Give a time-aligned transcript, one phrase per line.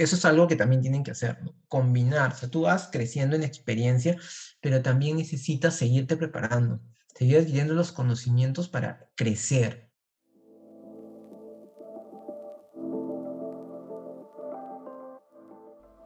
[0.00, 1.38] eso es algo que también tienen que hacer,
[1.68, 4.16] combinar, o sea, tú vas creciendo en experiencia,
[4.62, 6.80] pero también necesitas seguirte preparando,
[7.14, 9.90] seguir adquiriendo los conocimientos para crecer.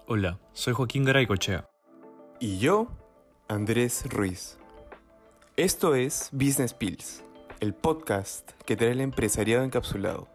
[0.09, 1.69] Hola, soy Joaquín Garaycochea.
[2.41, 2.89] Y yo,
[3.49, 4.59] Andrés Ruiz.
[5.57, 7.23] Esto es Business Pills,
[7.61, 10.34] el podcast que trae el empresariado encapsulado.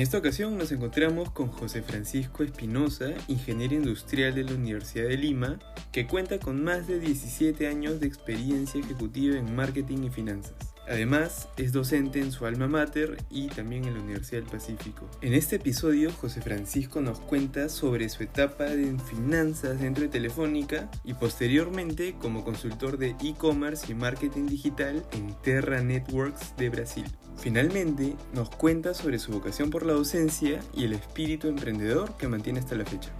[0.00, 5.18] En esta ocasión nos encontramos con José Francisco Espinosa, ingeniero industrial de la Universidad de
[5.18, 5.58] Lima,
[5.92, 10.69] que cuenta con más de 17 años de experiencia ejecutiva en marketing y finanzas.
[10.88, 15.08] Además, es docente en su alma mater y también en la Universidad del Pacífico.
[15.20, 20.90] En este episodio, José Francisco nos cuenta sobre su etapa de finanzas dentro de Telefónica
[21.04, 27.04] y posteriormente como consultor de e-commerce y marketing digital en Terra Networks de Brasil.
[27.36, 32.58] Finalmente, nos cuenta sobre su vocación por la docencia y el espíritu emprendedor que mantiene
[32.58, 33.10] hasta la fecha.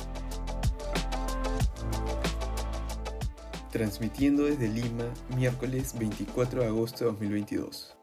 [3.70, 5.04] Transmitiendo desde Lima,
[5.36, 7.96] miércoles 24 de agosto de 2022.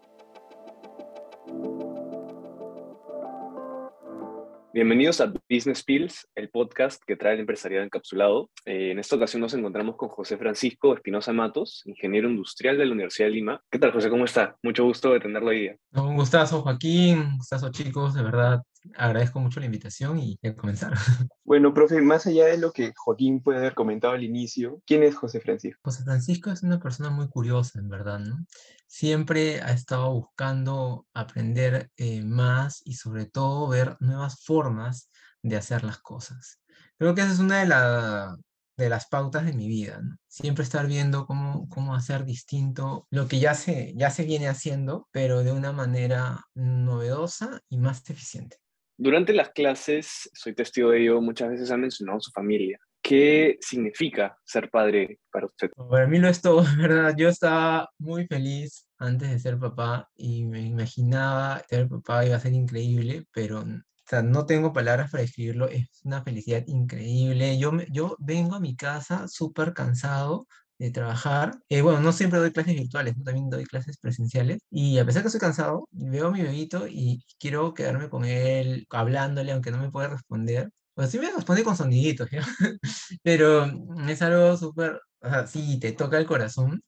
[4.73, 8.51] Bienvenidos a Business Pills, el podcast que trae el empresariado encapsulado.
[8.63, 12.91] Eh, en esta ocasión nos encontramos con José Francisco Espinosa Matos, ingeniero industrial de la
[12.91, 13.61] Universidad de Lima.
[13.71, 14.09] ¿Qué tal, José?
[14.09, 14.55] ¿Cómo está?
[14.61, 15.75] Mucho gusto de tenerlo hoy día.
[15.95, 17.19] Un gustazo, Joaquín.
[17.19, 18.13] Un gustazo, chicos.
[18.13, 18.61] De verdad,
[18.95, 20.93] agradezco mucho la invitación y a comenzar.
[21.43, 25.15] Bueno, profe, más allá de lo que Joaquín puede haber comentado al inicio, ¿quién es
[25.15, 25.79] José Francisco?
[25.81, 28.45] José Francisco es una persona muy curiosa, en verdad, ¿no?
[28.85, 35.09] Siempre ha estado buscando aprender eh, más y sobre todo ver nuevas formas
[35.41, 36.59] de hacer las cosas.
[36.97, 38.37] Creo que esa es una de,
[38.77, 40.17] de las pautas de mi vida, ¿no?
[40.27, 45.07] Siempre estar viendo cómo, cómo hacer distinto lo que ya se, ya se viene haciendo,
[45.11, 48.57] pero de una manera novedosa y más eficiente.
[48.99, 52.79] Durante las clases, soy testigo de ello, muchas veces ha mencionado su familia.
[53.01, 55.69] ¿Qué significa ser padre para usted?
[55.89, 57.13] Para mí lo es todo, ¿verdad?
[57.15, 62.39] Yo estaba muy feliz antes de ser papá y me imaginaba ser papá iba a
[62.39, 67.59] ser increíble, pero o sea, no tengo palabras para describirlo, es una felicidad increíble.
[67.59, 70.47] Yo, yo vengo a mi casa súper cansado
[70.79, 71.59] de trabajar.
[71.69, 74.59] Eh, bueno, no siempre doy clases virtuales, también doy clases presenciales.
[74.69, 78.85] Y a pesar que estoy cansado, veo a mi bebito y quiero quedarme con él
[78.89, 80.69] hablándole, aunque no me puede responder.
[80.93, 82.27] Pues sí me responde con soniditos,
[83.23, 83.65] pero
[84.09, 86.81] es algo súper, o sea, sí, te toca el corazón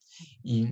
[0.43, 0.65] y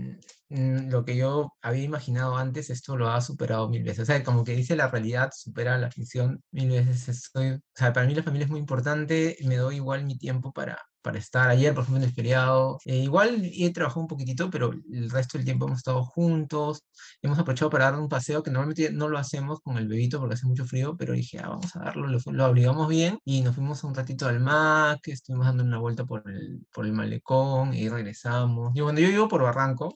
[0.50, 4.01] mm, lo que yo había imaginado antes, esto lo ha superado mil veces.
[4.01, 7.07] O sea, como que dice la realidad supera la ficción mil veces.
[7.09, 10.51] Estoy, o sea, para mí la familia es muy importante, me doy igual mi tiempo
[10.51, 11.50] para, para estar.
[11.50, 15.38] Ayer, por ejemplo, en el feriado, eh, igual he trabajado un poquitito, pero el resto
[15.38, 16.84] del tiempo hemos estado juntos.
[17.22, 20.35] Hemos aprovechado para dar un paseo que normalmente no lo hacemos con el bebito porque
[20.35, 23.56] hace mucho frío, pero dije, ah, vamos a darlo, lo, lo obligamos bien y nos
[23.56, 27.88] fuimos un ratito al MAC, estuvimos dando una vuelta por el, por el malecón y
[27.88, 28.75] regresamos.
[28.75, 29.94] Y cuando yo vivo por Barranco,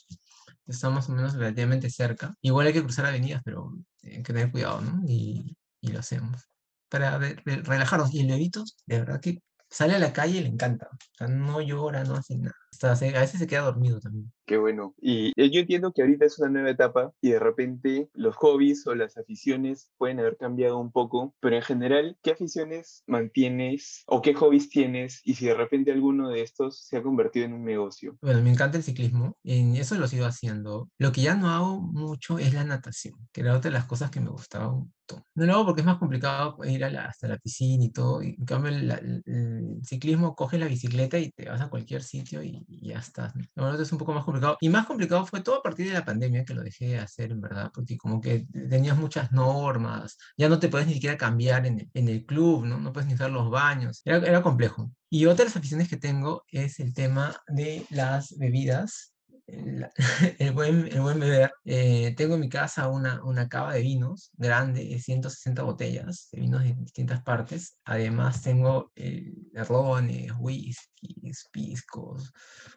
[0.65, 2.33] estamos más o menos relativamente cerca.
[2.41, 3.73] Igual hay que cruzar avenidas, pero
[4.03, 5.01] hay que tener cuidado, ¿no?
[5.05, 6.41] Y, y lo hacemos
[6.87, 8.13] para relajarnos.
[8.13, 10.89] Y el bebito, de verdad que sale a la calle y le encanta.
[10.91, 12.55] O sea, no llora, no hace nada.
[12.83, 14.31] A veces se queda dormido también.
[14.45, 14.95] Qué bueno.
[14.99, 18.95] Y yo entiendo que ahorita es una nueva etapa y de repente los hobbies o
[18.95, 24.33] las aficiones pueden haber cambiado un poco, pero en general, ¿qué aficiones mantienes o qué
[24.33, 28.17] hobbies tienes y si de repente alguno de estos se ha convertido en un negocio?
[28.21, 30.89] Bueno, me encanta el ciclismo, y eso lo sigo haciendo.
[30.97, 34.11] Lo que ya no hago mucho es la natación, que era otra de las cosas
[34.11, 34.75] que me gustaba
[35.35, 38.21] no lo hago porque es más complicado ir hasta la piscina y todo.
[38.21, 42.99] en cambio, el, ciclismo coge la bicicleta y te vas a cualquier sitio y, ya
[42.99, 43.33] estás.
[43.55, 44.57] Lo es un poco más complicado.
[44.61, 47.31] Y más complicado fue todo a partir de la pandemia que lo dejé de hacer,
[47.31, 51.65] en verdad, porque como que tenías muchas normas, ya no te puedes ni siquiera cambiar
[51.65, 52.79] en el, en el club, ¿no?
[52.79, 54.01] No puedes ni usar los baños.
[54.05, 54.91] Era, era complejo.
[55.09, 59.10] Y otra de las aficiones que tengo es el tema de las bebidas
[60.39, 61.53] el, buen, el buen beber.
[61.65, 66.41] Eh, tengo en mi casa una, una cava de vinos grande, de 160 botellas de
[66.41, 67.77] vinos de distintas partes.
[67.85, 72.31] Además tengo eh, rones, whiskies, piscos,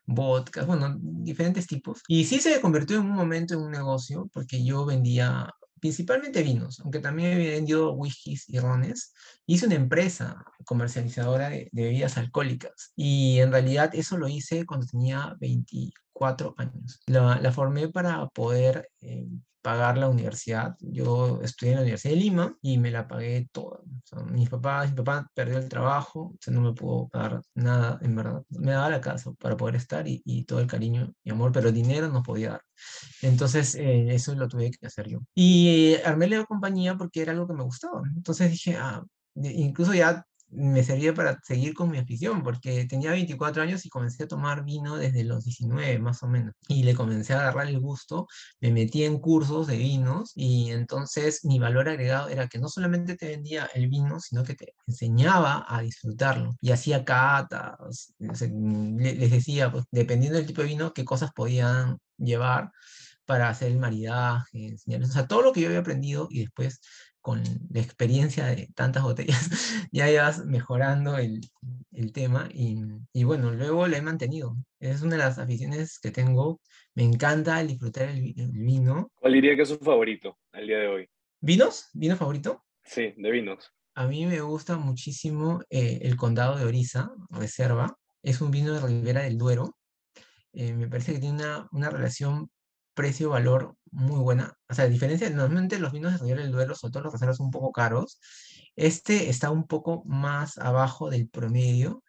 [0.07, 2.03] vodkas, bueno, diferentes tipos.
[2.09, 5.49] Y sí se convirtió en un momento en un negocio porque yo vendía
[5.85, 9.13] principalmente vinos, aunque también he vendido whiskies y rones.
[9.45, 15.37] Hice una empresa comercializadora de, bebidas alcohólicas y en realidad eso lo hice cuando tenía
[16.15, 17.01] 24 años.
[17.07, 19.27] La, la formé para poder eh,
[19.63, 20.77] pagar la universidad.
[20.81, 23.79] Yo estudié en la Universidad de Lima y me la pagué toda.
[23.79, 27.41] O sea, mis papás, mi papá perdió el trabajo, o sea, no me pudo dar
[27.55, 28.43] nada, en verdad.
[28.51, 31.73] Me daba la casa para poder estar y, y todo el cariño y amor, pero
[31.73, 32.63] dinero no podía dar.
[33.23, 35.21] Entonces, eh, eso lo tuve que hacer yo.
[35.35, 38.03] Y armé la compañía porque era algo que me gustaba.
[38.15, 39.03] Entonces dije, ah,
[39.35, 44.25] incluso ya me servía para seguir con mi afición, porque tenía 24 años y comencé
[44.25, 46.55] a tomar vino desde los 19 más o menos.
[46.69, 48.27] Y le comencé a agarrar el gusto,
[48.61, 53.17] me metí en cursos de vinos y entonces mi valor agregado era que no solamente
[53.17, 56.57] te vendía el vino, sino que te enseñaba a disfrutarlo.
[56.61, 62.71] Y hacía catas, les decía, pues, dependiendo del tipo de vino, qué cosas podían llevar
[63.27, 66.81] para hacer el maridaje, enseñarles, o todo lo que yo había aprendido y después
[67.25, 69.49] con la experiencia de tantas botellas,
[69.93, 71.41] ya ibas mejorando el,
[71.93, 72.83] el tema y,
[73.15, 74.55] y bueno, luego lo he mantenido.
[74.79, 76.61] Es una de las aficiones que tengo.
[76.95, 79.11] Me encanta disfrutar el, el vino.
[79.15, 81.09] ¿Cuál diría que es su favorito al día de hoy?
[81.41, 81.89] ¿Vinos?
[81.95, 82.63] ¿Vino favorito?
[82.85, 83.73] Sí, de vinos.
[83.95, 87.97] A mí me gusta muchísimo eh, el Condado de Oriza, Reserva.
[88.23, 89.79] Es un vino de Ribera del Duero.
[90.53, 92.51] Eh, me parece que tiene una, una relación
[92.95, 94.55] precio-valor muy buena.
[94.69, 97.47] O sea, a diferencia, normalmente los vinos de Ribera del Duero, sobre todo los son
[97.47, 98.21] un poco caros.
[98.77, 102.03] Este está un poco más abajo del promedio,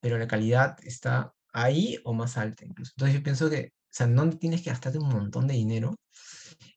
[0.00, 2.92] pero la calidad está ahí o más alta incluso.
[2.96, 5.96] Entonces yo pienso que, o sea, no tienes que gastarte un montón de dinero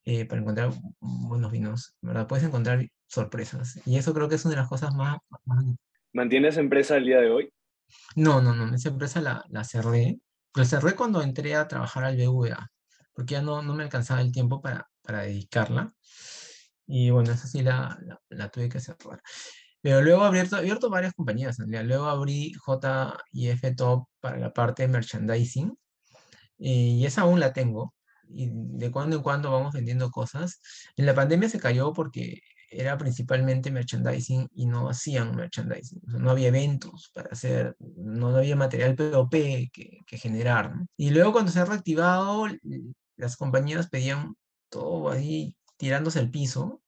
[0.05, 2.27] eh, para encontrar buenos vinos, ¿verdad?
[2.27, 3.79] Puedes encontrar sorpresas.
[3.85, 5.17] Y eso creo que es una de las cosas más...
[5.45, 5.65] más-
[6.13, 7.49] ¿Mantiene esa empresa al día de hoy?
[8.15, 10.19] No, no, no, esa empresa la, la cerré.
[10.55, 12.67] La cerré cuando entré a trabajar al BVA,
[13.15, 15.93] porque ya no, no me alcanzaba el tiempo para, para dedicarla.
[16.87, 19.21] Y bueno, esa sí la, la, la tuve que cerrar.
[19.85, 21.59] Pero luego he abierto, abierto varias compañías.
[21.59, 21.87] en realidad.
[21.87, 25.77] Luego abrí JF Top para la parte de merchandising.
[26.57, 27.93] y esa aún la tengo.
[28.27, 30.59] Y de cuando en cuando vamos vendiendo cosas.
[30.97, 32.41] En la pandemia se cayó porque
[32.71, 36.01] era principalmente merchandising y no hacían merchandising.
[36.07, 39.31] O sea, no había eventos para hacer, no había material POP
[39.71, 40.75] que, que generar.
[40.75, 40.87] ¿no?
[40.97, 42.47] Y luego cuando se ha reactivado,
[43.17, 44.35] las compañías pedían
[44.69, 46.81] todo ahí tirándose al piso.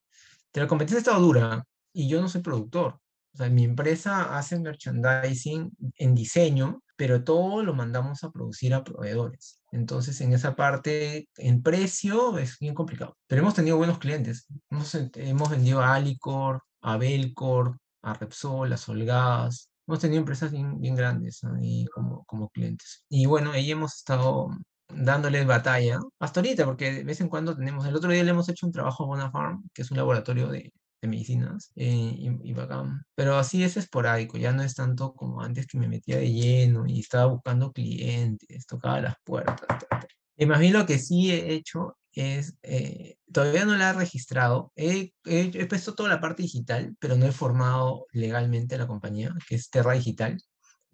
[0.53, 2.99] La competencia estaba dura y yo no soy productor.
[3.33, 8.83] O sea, mi empresa hace merchandising en diseño, pero todo lo mandamos a producir a
[8.83, 9.61] proveedores.
[9.71, 13.15] Entonces, en esa parte, en precio es bien complicado.
[13.27, 14.47] Pero hemos tenido buenos clientes.
[14.71, 19.69] Hemos, eh, hemos vendido a Alicor, a Belcor, a Repsol, a Solgas.
[19.87, 23.05] Hemos tenido empresas bien, bien grandes ahí como, como clientes.
[23.09, 24.49] Y bueno, ahí hemos estado
[24.89, 28.49] dándole batalla hasta ahorita, porque de vez en cuando tenemos, el otro día le hemos
[28.49, 32.53] hecho un trabajo a Bonafarm, que es un laboratorio de, de medicinas, eh, y, y
[32.53, 33.03] bacán.
[33.15, 36.85] Pero así es esporádico, ya no es tanto como antes que me metía de lleno
[36.87, 39.57] y estaba buscando clientes, tocaba las puertas.
[39.67, 40.07] ta, ta.
[40.37, 44.71] Y más bien lo que sí he hecho es, eh, todavía no la he registrado,
[44.75, 49.33] he, he, he puesto toda la parte digital, pero no he formado legalmente la compañía,
[49.47, 50.37] que es Terra Digital.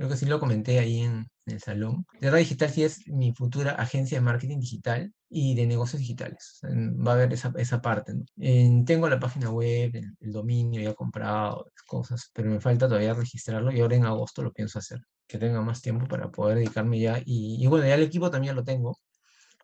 [0.03, 1.13] Creo que sí lo comenté ahí en,
[1.45, 2.05] en el salón.
[2.19, 6.59] Terra Digital sí es mi futura agencia de marketing digital y de negocios digitales.
[6.63, 8.13] Va a haber esa, esa parte.
[8.13, 8.25] ¿no?
[8.35, 13.13] En- tengo la página web, el, el dominio ya comprado, cosas, pero me falta todavía
[13.13, 14.99] registrarlo y ahora en agosto lo pienso hacer.
[15.25, 17.19] Que tenga más tiempo para poder dedicarme ya.
[17.25, 18.99] Y, y bueno, ya el equipo también lo tengo.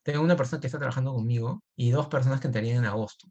[0.04, 3.28] Tengo una persona que está trabajando conmigo y dos personas que entrarían en agosto.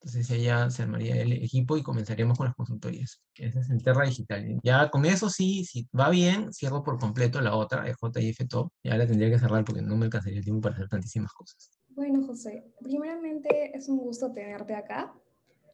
[0.00, 3.20] Entonces ya se armaría el equipo y comenzaríamos con las consultorías.
[3.34, 4.60] Ese es el Terra Digital.
[4.62, 8.70] Ya con eso sí, si va bien, cierro por completo la otra, de JF Top.
[8.84, 11.70] Ya la tendría que cerrar porque no me alcanzaría el tiempo para hacer tantísimas cosas.
[11.88, 15.12] Bueno, José, primeramente es un gusto tenerte acá.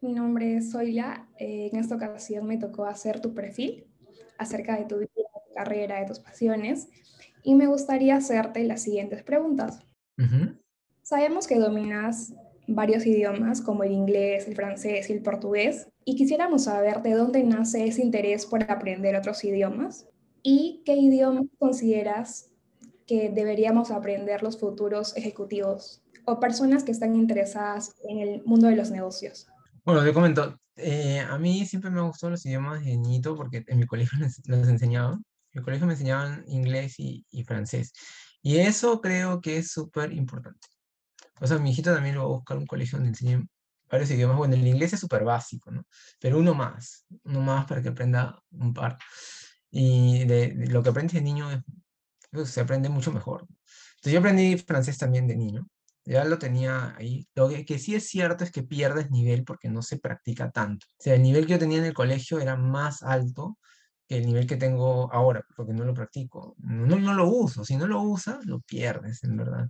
[0.00, 1.28] Mi nombre es Zoila.
[1.38, 3.86] Eh, en esta ocasión me tocó hacer tu perfil
[4.38, 5.08] acerca de tu vida,
[5.46, 6.88] tu carrera, de tus pasiones.
[7.42, 9.80] Y me gustaría hacerte las siguientes preguntas.
[11.02, 12.32] Sabemos que dominas
[12.66, 15.88] varios idiomas como el inglés, el francés y el portugués.
[16.04, 20.06] Y quisiéramos saber de dónde nace ese interés por aprender otros idiomas
[20.42, 22.50] y qué idiomas consideras
[23.06, 28.76] que deberíamos aprender los futuros ejecutivos o personas que están interesadas en el mundo de
[28.76, 29.46] los negocios.
[29.84, 33.78] Bueno, te comento, eh, a mí siempre me gustado los idiomas de niñito porque en
[33.78, 35.24] mi colegio les enseñaban.
[35.52, 37.92] En mi colegio me enseñaban inglés y, y francés.
[38.42, 40.68] Y eso creo que es súper importante.
[41.40, 43.48] O sea, mi hijito también lo va a buscar un colegio donde enseñen
[43.90, 44.36] varios idiomas.
[44.36, 45.84] Bueno, el inglés es súper básico, ¿no?
[46.20, 48.98] Pero uno más, uno más para que aprenda un par.
[49.70, 51.62] Y de, de lo que aprendes de niño es-
[52.30, 53.42] pues, se aprende mucho mejor.
[53.42, 55.68] Entonces yo aprendí francés también de niño.
[56.04, 57.26] Ya lo tenía ahí.
[57.34, 60.86] Lo que, que sí es cierto es que pierdes nivel porque no se practica tanto.
[60.90, 63.58] O sea, el nivel que yo tenía en el colegio era más alto
[64.08, 66.54] el nivel que tengo ahora, porque no lo practico.
[66.58, 67.64] No, no lo uso.
[67.64, 69.68] Si no lo usas, lo pierdes, en verdad.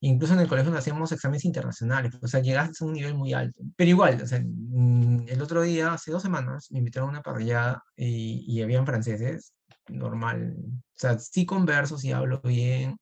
[0.00, 3.62] Incluso en el colegio hacíamos exámenes internacionales, o sea, llegaste a un nivel muy alto.
[3.76, 7.22] Pero igual, o sea, mm, el otro día, hace dos semanas, me invitaron a una
[7.22, 9.54] parrillada y, y habían franceses,
[9.88, 10.56] normal.
[10.58, 12.96] O sea, sí converso, sí hablo bien,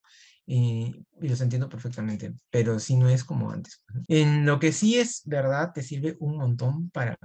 [0.46, 3.82] y, y, los entiendo perfectamente, pero sí no es como antes.
[4.08, 7.18] En lo que sí es verdad, te sirve un montón para,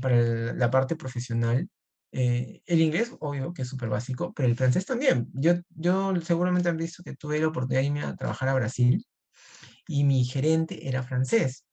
[0.00, 1.68] para la parte profesional.
[2.12, 5.28] Eh, el inglés, obvio, que es súper básico, pero el francés también.
[5.34, 9.04] Yo, yo seguramente han visto que tuve la oportunidad de irme a trabajar a Brasil
[9.88, 11.64] y mi gerente era francés.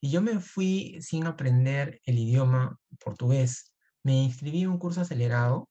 [0.00, 3.72] Y yo me fui sin aprender el idioma portugués.
[4.04, 5.68] Me inscribí en un curso acelerado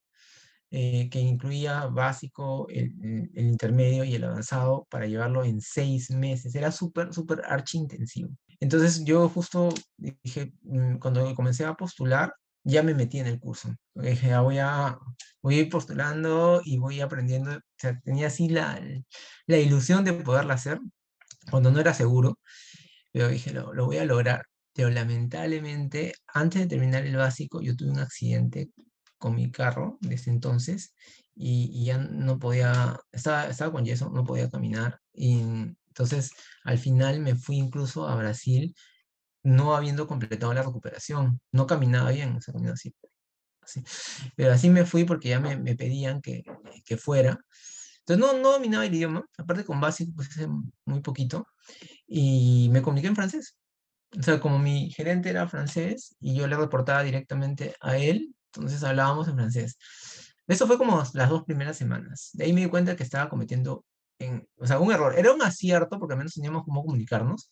[0.71, 2.93] eh, que incluía básico, el,
[3.33, 6.55] el, intermedio y el avanzado para llevarlo en seis meses.
[6.55, 8.29] Era súper, súper archi intensivo.
[8.59, 12.33] Entonces yo justo dije, mm, cuando comencé a postular,
[12.67, 13.73] ya me metí en el curso.
[13.95, 14.97] Dije, ya voy a,
[15.41, 17.51] voy ir postulando y voy aprendiendo.
[17.51, 18.79] O sea, tenía así la,
[19.47, 20.79] la ilusión de poderla hacer
[21.49, 22.39] cuando no era seguro.
[23.13, 24.45] Pero dije, lo, lo voy a lograr.
[24.73, 28.69] Pero lamentablemente, antes de terminar el básico, yo tuve un accidente
[29.17, 30.93] con mi carro desde entonces
[31.35, 35.39] y, y, ya no podía, estaba, estaba con yeso, no podía caminar y
[35.87, 36.31] entonces
[36.63, 38.75] al final me fui incluso a Brasil
[39.43, 42.93] no habiendo completado la recuperación, no caminaba bien, o sea, caminaba así,
[43.61, 43.83] así.
[44.35, 46.43] Pero así me fui porque ya me, me pedían que,
[46.85, 47.39] que, fuera.
[47.99, 50.29] Entonces no, no dominaba el idioma, aparte con básico pues
[50.85, 51.47] muy poquito,
[52.07, 53.57] y me comuniqué en francés.
[54.17, 58.83] O sea, como mi gerente era francés y yo le reportaba directamente a él, entonces
[58.83, 59.77] hablábamos en francés.
[60.47, 62.29] Eso fue como las dos primeras semanas.
[62.33, 63.85] De ahí me di cuenta que estaba cometiendo,
[64.19, 65.15] en, o sea, un error.
[65.17, 67.49] Era un acierto porque al menos teníamos cómo comunicarnos,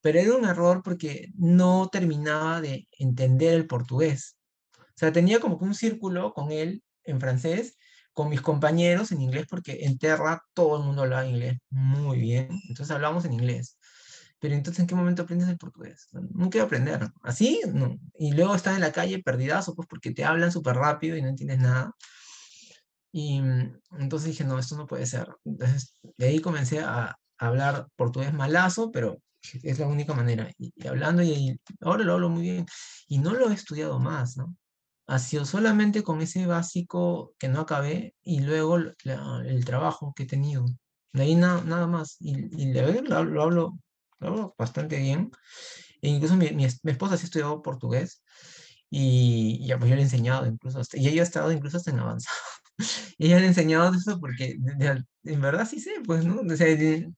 [0.00, 4.36] pero era un error porque no terminaba de entender el portugués.
[4.78, 7.76] O sea, tenía como que un círculo con él en francés,
[8.12, 12.48] con mis compañeros en inglés, porque en Terra todo el mundo hablaba inglés muy bien,
[12.68, 13.76] entonces hablábamos en inglés
[14.38, 16.08] pero entonces ¿en qué momento aprendes el portugués?
[16.12, 17.98] No quiero aprender, así, no.
[18.18, 21.28] Y luego estás en la calle perdidazo, pues porque te hablan súper rápido y no
[21.28, 21.92] entiendes nada.
[23.16, 25.26] Y mm, entonces dije, no, esto no puede ser.
[25.46, 29.18] Entonces, de ahí comencé a, hablar portugués malazo, pero
[29.62, 30.50] es la única manera.
[30.58, 32.66] Y, y hablando, y, ahora lo hablo muy bien.
[33.08, 34.54] Y no lo he estudiado más, ¿no?
[35.06, 40.24] Ha sido solamente con ese básico que no acabé y luego la, el trabajo que
[40.24, 40.66] he tenido.
[41.14, 42.16] De ahí na, nada más.
[42.20, 42.32] Y,
[42.62, 43.78] y lo, lo hablo
[44.20, 44.54] ¿no?
[44.58, 45.30] bastante bien.
[46.02, 48.22] E incluso mi, mi, mi, esposa sí estudió portugués
[48.90, 51.90] y ya pues yo le he enseñado incluso, hasta, y ella ha estado incluso hasta
[51.90, 52.36] en avanzado.
[53.18, 54.56] y ella le ha enseñado eso porque
[55.24, 56.40] en verdad sí sé, pues, ¿no?
[56.40, 57.10] O sea, de,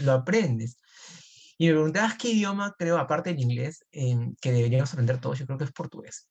[0.00, 0.76] lo aprendes.
[1.56, 5.46] Y me preguntabas qué idioma, creo, aparte del inglés, eh, que deberíamos aprender todos, yo
[5.46, 6.28] creo que es portugués.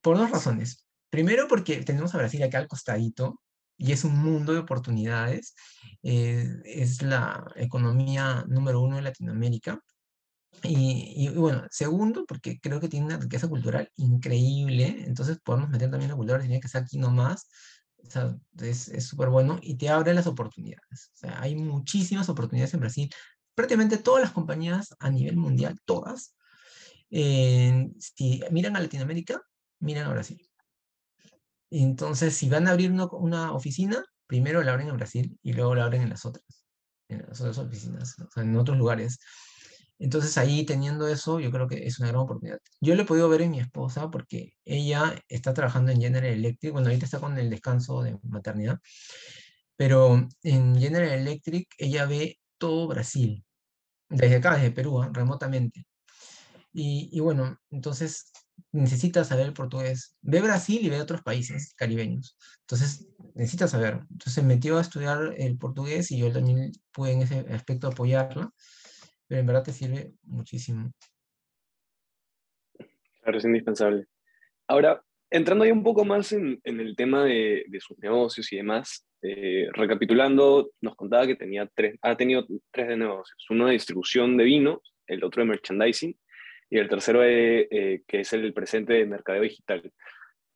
[0.00, 0.86] Por dos razones.
[1.10, 3.40] Primero, porque tenemos a Brasil acá al costadito,
[3.76, 5.54] y es un mundo de oportunidades.
[6.02, 9.80] Eh, es la economía número uno de Latinoamérica.
[10.62, 15.90] Y, y, bueno, segundo, porque creo que tiene una riqueza cultural increíble, entonces podemos meter
[15.90, 17.48] también la cultura brasileña que está aquí nomás,
[18.06, 21.10] o sea, es súper bueno y te abre las oportunidades.
[21.14, 23.10] O sea, hay muchísimas oportunidades en Brasil.
[23.54, 26.34] Prácticamente todas las compañías a nivel mundial, todas,
[27.10, 29.40] eh, si miran a Latinoamérica,
[29.80, 30.48] miran a Brasil.
[31.70, 35.74] Entonces, si van a abrir una, una, oficina, primero la abren en Brasil y luego
[35.74, 36.64] la abren en las otras,
[37.08, 39.18] en las otras oficinas, o sea, en otros lugares.
[39.98, 42.58] Entonces, ahí teniendo eso, yo creo que es una gran oportunidad.
[42.80, 46.72] Yo lo he podido ver en mi esposa porque ella está trabajando en General Electric,
[46.72, 48.78] bueno, ahorita está con el descanso de maternidad,
[49.76, 53.44] pero en General Electric ella ve todo Brasil,
[54.08, 55.08] desde acá, desde Perú, ¿eh?
[55.12, 55.86] remotamente.
[56.72, 58.32] Y, y, bueno, entonces
[58.72, 60.16] necesitas saber portugués.
[60.20, 62.36] Ve Brasil y ve otros países caribeños.
[62.60, 64.00] Entonces, necesitas saber.
[64.10, 68.52] Entonces, se metió a estudiar el portugués y yo también pude en ese aspecto apoyarla,
[69.28, 70.90] pero en verdad te sirve muchísimo.
[73.20, 74.06] Claro, es indispensable.
[74.66, 78.56] Ahora, entrando ahí un poco más en, en el tema de, de, sus negocios y
[78.56, 83.44] demás, eh, recapitulando, nos contaba que tenía tres, ha tenido tres de negocios.
[83.50, 86.18] Uno de distribución de vino, el otro de merchandising
[86.70, 89.92] y el tercero es, eh, que es el presente de mercadeo digital.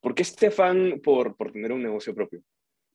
[0.01, 2.43] ¿Por qué este fan por, por tener un negocio propio?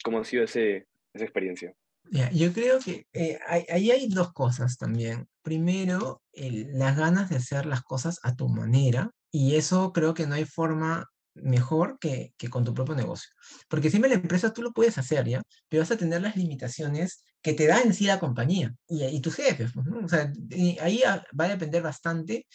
[0.03, 1.73] ¿Cómo ha sido ese, esa experiencia?
[2.09, 5.27] Yeah, yo creo que eh, ahí hay, hay, dos cosas también.
[5.47, 10.35] Primero, las ganas de hacer las cosas a tu manera, y eso creo que no
[10.35, 13.29] hay forma mejor que, que, con tu propio negocio.
[13.69, 15.41] Porque siempre la empresa tú lo puedes hacer, ¿ya?
[15.69, 19.21] Pero vas a tener las limitaciones que te da en sí la compañía y, y
[19.21, 19.73] tus jefes.
[19.73, 20.05] ¿no?
[20.05, 20.33] O sea,
[20.81, 21.01] ahí
[21.39, 22.45] va a depender bastante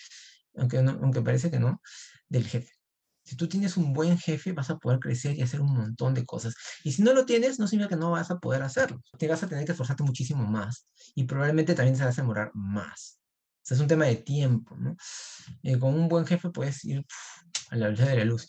[0.55, 1.81] aunque, aunque parece que no,
[2.29, 2.73] del jefe.
[3.33, 6.27] Si tú tienes un buen jefe, vas a poder crecer y hacer un montón de
[6.27, 6.55] cosas.
[6.85, 9.01] Y si no lo tienes, no significa que no vas a poder hacerlo.
[9.19, 10.87] Te vas a tener que esforzarte muchísimo más.
[11.15, 13.21] Y probablemente también se vas a demorar más.
[13.23, 14.95] O sea, es un tema de tiempo, ¿no?
[15.63, 17.07] Eh, con un buen jefe puedes ir
[17.71, 18.47] a la velocidad de la luz.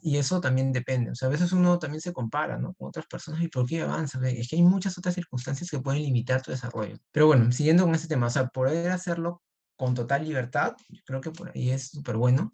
[0.00, 1.12] Y eso también depende.
[1.12, 2.74] O sea, a veces uno también se compara, ¿no?
[2.74, 4.18] Con otras personas y por qué avanza.
[4.28, 6.96] Es que hay muchas otras circunstancias que pueden limitar tu desarrollo.
[7.12, 9.44] Pero bueno, siguiendo con ese tema, o sea, poder hacerlo
[9.76, 12.50] con total libertad, yo creo que por ahí es súper bueno.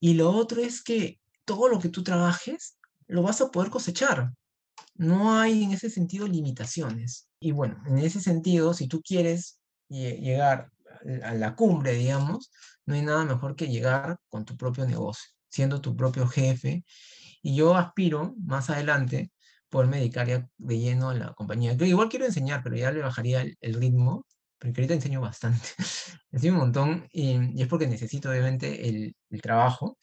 [0.00, 4.32] Y lo otro es que todo lo que tú trabajes lo vas a poder cosechar.
[4.94, 7.28] No hay en ese sentido limitaciones.
[7.40, 9.58] Y bueno, en ese sentido, si tú quieres
[9.88, 10.70] llegar
[11.22, 12.50] a la cumbre, digamos,
[12.86, 16.84] no hay nada mejor que llegar con tu propio negocio, siendo tu propio jefe.
[17.42, 19.30] Y yo aspiro más adelante
[19.68, 21.72] poderme dedicar ya de lleno a la compañía.
[21.74, 24.24] Yo igual quiero enseñar, pero ya le bajaría el, ritmo,
[24.64, 25.68] porque ahorita enseño bastante.
[26.32, 29.98] enseño un montón y, es porque necesito obviamente el, el trabajo.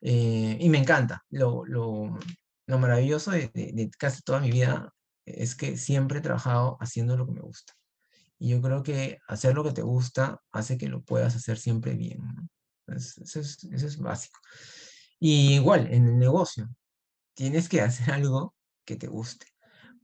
[0.00, 1.24] Eh, y me encanta.
[1.30, 2.18] Lo, lo,
[2.66, 4.92] lo maravilloso de, de, casi toda mi vida
[5.24, 7.72] es que siempre he trabajado haciendo lo que me gusta.
[8.38, 11.94] Y yo creo que hacer lo que te gusta hace que lo puedas hacer siempre
[11.94, 12.20] bien.
[12.86, 14.38] eso, es, eso es básico.
[15.18, 16.68] Y igual, en el negocio,
[17.34, 19.46] tienes que hacer algo que te guste.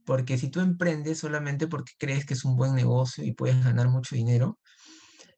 [0.05, 3.89] Porque si tú emprendes solamente porque crees que es un buen negocio y puedes ganar
[3.89, 4.59] mucho dinero,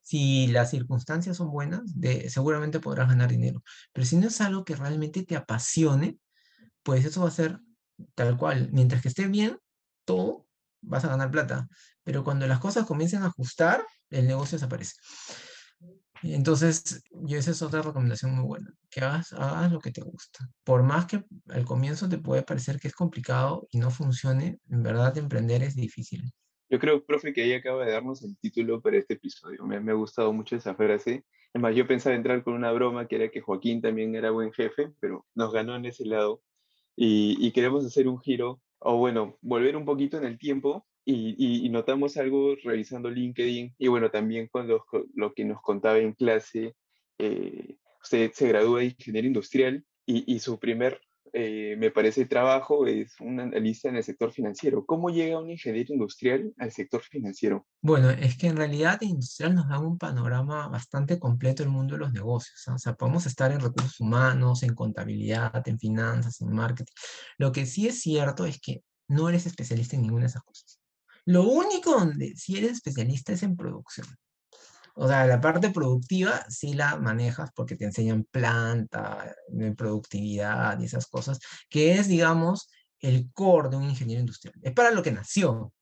[0.02, 3.64] si las circunstancias son buenas, de, seguramente podrás ganar dinero.
[3.92, 6.20] Pero si no es algo que realmente te apasione,
[6.84, 7.60] pues eso va a ser
[8.14, 8.70] tal cual.
[8.72, 9.58] Mientras que esté bien,
[10.06, 10.46] todo
[10.82, 11.68] vas a ganar plata.
[12.04, 14.94] Pero cuando las cosas comiencen a ajustar, el negocio desaparece.
[16.24, 20.50] Entonces, yo esa es otra recomendación muy buena, que hagas, hagas lo que te gusta.
[20.64, 24.84] Por más que al comienzo te puede parecer que es complicado y no funcione, en
[24.84, 26.32] verdad emprender es difícil.
[26.70, 29.64] Yo creo, profe, que ahí acaba de darnos el título para este episodio.
[29.66, 31.24] Me, me ha gustado mucho esa frase.
[31.54, 34.92] Además, yo pensaba entrar con una broma que era que Joaquín también era buen jefe,
[35.00, 36.42] pero nos ganó en ese lado.
[36.96, 40.88] Y, y queremos hacer un giro, o bueno, volver un poquito en el tiempo.
[41.08, 46.00] Y, y, notamos algo revisando LinkedIn y bueno, también con lo, lo que nos contaba
[46.00, 46.76] en clase,
[47.20, 51.00] eh, usted se gradúa de ingeniero industrial y, y su primer
[51.38, 54.86] eh, me parece, trabajo es un analista en el sector financiero.
[54.86, 57.68] ¿Cómo llega un ingeniero industrial al sector financiero?
[57.82, 62.00] Bueno, es que en realidad industrial nos da un panorama bastante completo del mundo de
[62.00, 62.66] los negocios.
[62.70, 66.94] O sea, podemos estar en recursos humanos, en contabilidad, en finanzas, en marketing.
[67.38, 70.79] Lo que sí es cierto es que no eres especialista en ninguna de esas cosas.
[71.25, 74.07] Lo único donde sí eres especialista es en producción.
[74.96, 79.35] O sea, la parte productiva sí la manejas porque te enseñan planta,
[79.75, 84.55] productividad y esas cosas, que es, digamos, el core de un ingeniero industrial.
[84.61, 85.74] Es para lo que nació.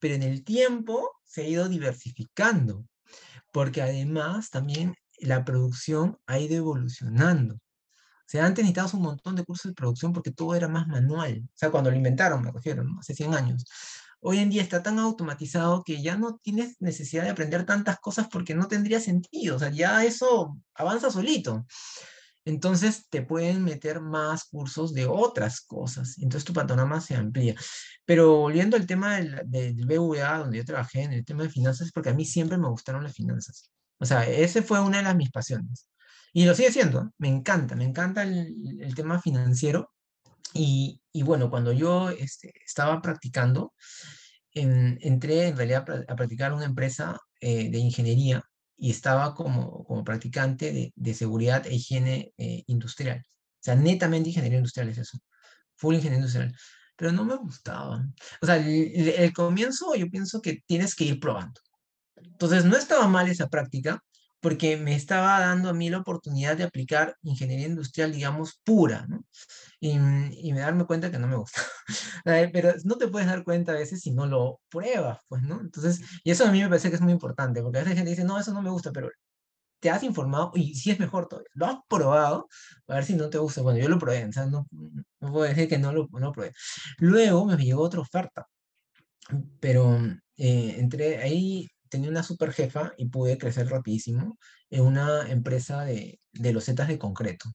[0.00, 2.84] Pero en el tiempo se ha ido diversificando,
[3.52, 7.54] porque además también la producción ha ido evolucionando.
[7.54, 11.42] O sea, antes necesitabas un montón de cursos de producción porque todo era más manual.
[11.44, 13.64] O sea, cuando lo inventaron, me refiero, hace 100 años
[14.20, 18.28] hoy en día está tan automatizado que ya no tienes necesidad de aprender tantas cosas
[18.30, 21.66] porque no tendría sentido, o sea, ya eso avanza solito.
[22.44, 27.54] Entonces te pueden meter más cursos de otras cosas, entonces tu panorama se amplía.
[28.06, 31.92] Pero volviendo al tema del, del BVA, donde yo trabajé en el tema de finanzas,
[31.92, 33.70] porque a mí siempre me gustaron las finanzas.
[33.98, 35.90] O sea, ese fue una de las mis pasiones.
[36.32, 39.92] Y lo sigue siendo, me encanta, me encanta el tema financiero,
[40.54, 43.74] y, y bueno, cuando yo este, estaba practicando,
[44.52, 48.42] en, entré en realidad a practicar una empresa eh, de ingeniería
[48.76, 53.22] y estaba como, como practicante de, de seguridad e higiene eh, industrial.
[53.26, 55.18] O sea, netamente ingeniería industrial es eso.
[55.76, 56.56] Full ingeniería industrial.
[56.96, 58.04] Pero no me gustaba.
[58.40, 61.60] O sea, el, el comienzo yo pienso que tienes que ir probando.
[62.16, 64.02] Entonces, no estaba mal esa práctica,
[64.40, 69.24] porque me estaba dando a mí la oportunidad de aplicar ingeniería industrial, digamos, pura, ¿no?
[69.80, 71.62] Y, y me darme cuenta que no me gusta.
[72.52, 75.60] Pero no te puedes dar cuenta a veces si no lo pruebas, pues, ¿no?
[75.60, 77.98] Entonces, y eso a mí me parece que es muy importante, porque a veces la
[77.98, 79.10] gente dice, no, eso no me gusta, pero
[79.80, 81.50] te has informado y si es mejor todavía.
[81.54, 82.48] Lo has probado,
[82.88, 83.62] a ver si no te gusta.
[83.62, 84.66] Bueno, yo lo probé, o sea, no,
[85.20, 86.52] no puedo decir que no lo, no lo probé.
[86.98, 88.46] Luego me llegó otra oferta,
[89.60, 89.96] pero
[90.36, 94.38] eh, entré ahí tenía una super jefa y pude crecer rapidísimo
[94.70, 97.50] en una empresa de, de losetas de concreto.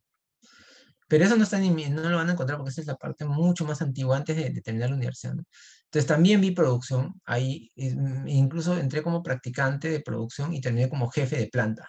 [1.07, 3.25] Pero eso no, está ni, no lo van a encontrar porque esa es la parte
[3.25, 5.35] mucho más antigua antes de, de terminar la universidad.
[5.35, 5.43] ¿no?
[5.85, 11.09] Entonces también vi producción, ahí mm, incluso entré como practicante de producción y terminé como
[11.09, 11.87] jefe de planta.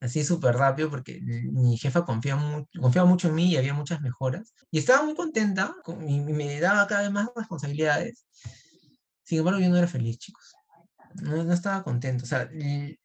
[0.00, 4.54] Así súper rápido porque mi jefa confiaba, confiaba mucho en mí y había muchas mejoras.
[4.70, 5.74] Y estaba muy contenta
[6.08, 8.26] y me daba cada vez más responsabilidades.
[9.24, 10.54] Sin embargo, yo no era feliz, chicos
[11.22, 12.24] no, no estaba contento.
[12.24, 12.48] O sea,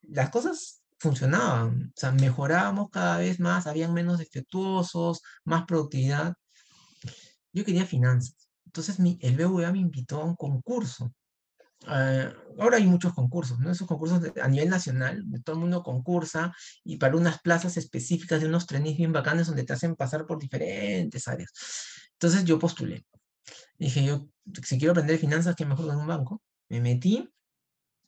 [0.03, 6.33] las cosas funcionaban, o sea, mejorábamos cada vez más, habían menos defectuosos, más productividad.
[7.53, 8.49] Yo quería finanzas.
[8.65, 11.13] Entonces mi, el BVA me invitó a un concurso.
[11.85, 13.71] Ah, ahora hay muchos concursos, ¿no?
[13.71, 18.41] Esos concursos a nivel nacional, de todo el mundo concursa y para unas plazas específicas
[18.41, 21.51] de unos trenes bien bacanes donde te hacen pasar por diferentes áreas.
[22.13, 23.05] Entonces yo postulé.
[23.77, 24.27] Dije, yo,
[24.63, 26.41] si quiero aprender finanzas, ¿qué mejor que en un banco?
[26.69, 27.29] Me metí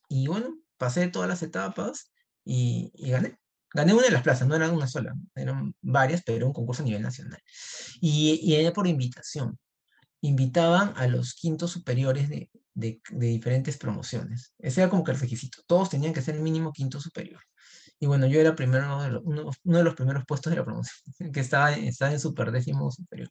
[0.10, 2.12] y bueno, pasé todas las etapas
[2.43, 3.38] y, gané.
[3.72, 6.82] Gané una de las plazas, no era una sola, eran varias, pero era un concurso
[6.82, 7.39] a nivel nacional.
[8.02, 9.60] Y, y era por invitación.
[10.22, 14.54] Invitaban a los quintos superiores de, de, diferentes promociones.
[14.58, 15.62] Ese era como que el requisito.
[15.67, 17.41] Todos tenían que ser el mínimo quinto superior.
[18.00, 20.98] Y bueno, yo era primero uno, uno, de los primeros puestos de la promoción,
[21.34, 23.30] que estaba, estaba en super décimo superior.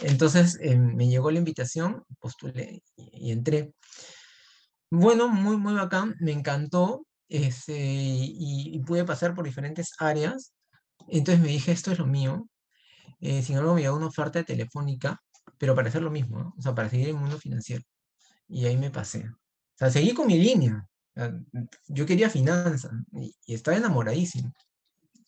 [0.00, 3.72] Entonces eh, me llegó la invitación, postulé y, y entré.
[4.90, 10.54] Bueno, muy, muy bacán, me encantó este, y, pude pasar por diferentes áreas.
[11.08, 12.48] Entonces me dije, esto es lo mío.
[13.20, 15.20] Eh, sin embargo, me llegó una oferta telefónica,
[15.58, 17.84] pero para hacer lo mismo, o sea, para seguir en el mundo financiero.
[18.48, 19.28] Y ahí me pasé.
[19.28, 20.86] O sea, seguí con mi línea.
[21.88, 24.52] yo quería finanzas y, y estaba enamoradísimo.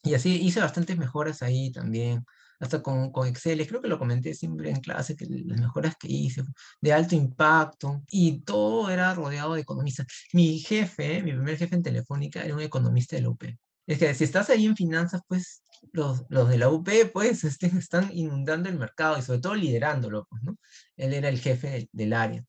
[0.02, 2.24] Y así hice bastantes mejoras ahí también
[2.60, 6.08] hasta con, con Excel, creo que lo comenté siempre en clase, que las mejoras que
[6.08, 6.44] hice,
[6.80, 10.06] de alto impacto, y todo era rodeado de economistas.
[10.32, 13.44] Mi jefe, mi primer jefe en Telefónica, era un economista de la UP.
[13.86, 17.76] Es que si estás ahí en finanzas, pues los, los de la UP, pues estén,
[17.78, 20.56] están inundando el mercado y sobre todo liderándolo, pues, ¿no?
[20.96, 22.44] Él era el jefe del, área.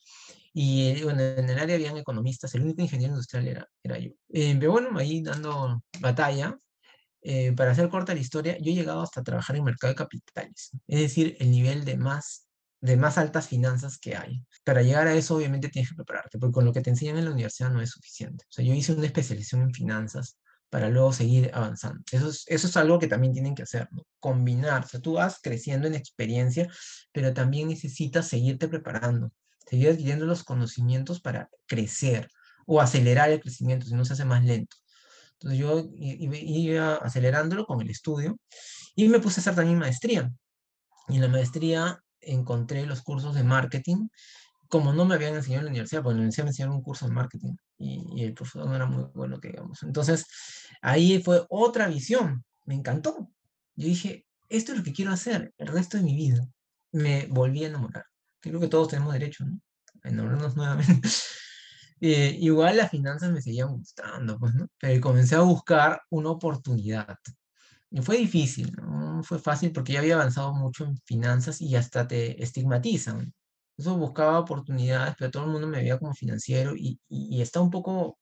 [0.54, 4.12] Y bueno, en el área habían economistas, el único ingeniero industrial era, era yo.
[4.30, 6.60] Eh, pero bueno, ahí dando batalla,
[7.24, 10.72] eh, para hacer corta la historia, yo he llegado hasta trabajar en mercado de capitales,
[10.88, 12.48] es decir, el nivel de más,
[12.82, 14.44] de más altas finanzas que hay.
[14.64, 17.26] Para llegar a eso, obviamente tienes que prepararte, porque con lo que te enseñan en
[17.26, 18.46] la universidad no es suficiente.
[18.50, 20.38] O sea, yo hice una especialización en finanzas
[20.72, 22.02] para luego seguir avanzando.
[22.12, 24.04] Eso es, eso es algo que también tienen que hacer, ¿no?
[24.20, 24.86] combinar.
[24.86, 26.70] O sea, tú vas creciendo en experiencia,
[27.12, 29.32] pero también necesitas seguirte preparando,
[29.70, 32.30] seguir adquiriendo los conocimientos para crecer
[32.66, 34.78] o acelerar el crecimiento, si no se hace más lento.
[35.42, 38.38] Entonces yo iba acelerándolo con el estudio
[38.96, 40.32] y me puse a hacer también maestría.
[41.08, 44.08] Y en la maestría encontré los cursos de marketing,
[44.68, 46.84] como no me habían enseñado en la universidad, porque en la universidad me enseñaron un
[46.84, 49.82] curso de marketing y, el profesor no era muy bueno, que digamos.
[49.84, 50.26] Entonces
[50.82, 53.30] ahí fue otra visión, me encantó.
[53.76, 56.46] Yo dije, esto es lo que quiero hacer el resto de mi vida.
[56.92, 58.06] Me volví a enamorar.
[58.42, 59.60] Creo que todos tenemos derecho, ¿no?
[60.04, 61.10] A enamorarnos nuevamente.
[62.04, 64.68] Eh, igual las finanzas me seguían gustando, pues, ¿no?
[64.80, 67.16] Pero comencé a buscar una oportunidad.
[67.92, 72.08] Y fue difícil, no fue fácil porque ya había avanzado mucho en finanzas y hasta
[72.08, 73.34] te estigmatizan.
[73.78, 77.70] Eso buscaba oportunidades, pero todo el mundo me veía como financiero y, y, está un
[77.70, 78.18] poco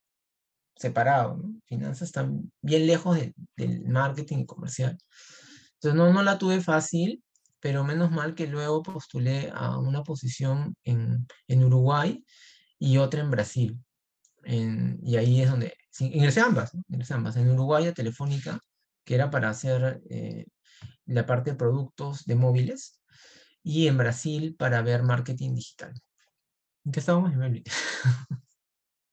[0.75, 1.61] separado, ¿no?
[1.65, 3.17] Finanzas están bien lejos
[3.57, 4.97] del marketing y comercial.
[5.75, 7.23] Entonces no, no la tuve fácil,
[7.59, 12.25] pero menos mal que luego postulé a una posición en, en Uruguay
[12.79, 13.77] y otra en Brasil.
[14.45, 18.59] y ahí es donde, ingresé ambas, ingresé ambas, en Uruguay a Telefónica,
[19.03, 20.45] que era para hacer eh,
[21.05, 23.01] la parte de productos de móviles,
[23.61, 25.93] y en Brasil para ver marketing digital.
[26.85, 27.33] ¿En qué estábamos?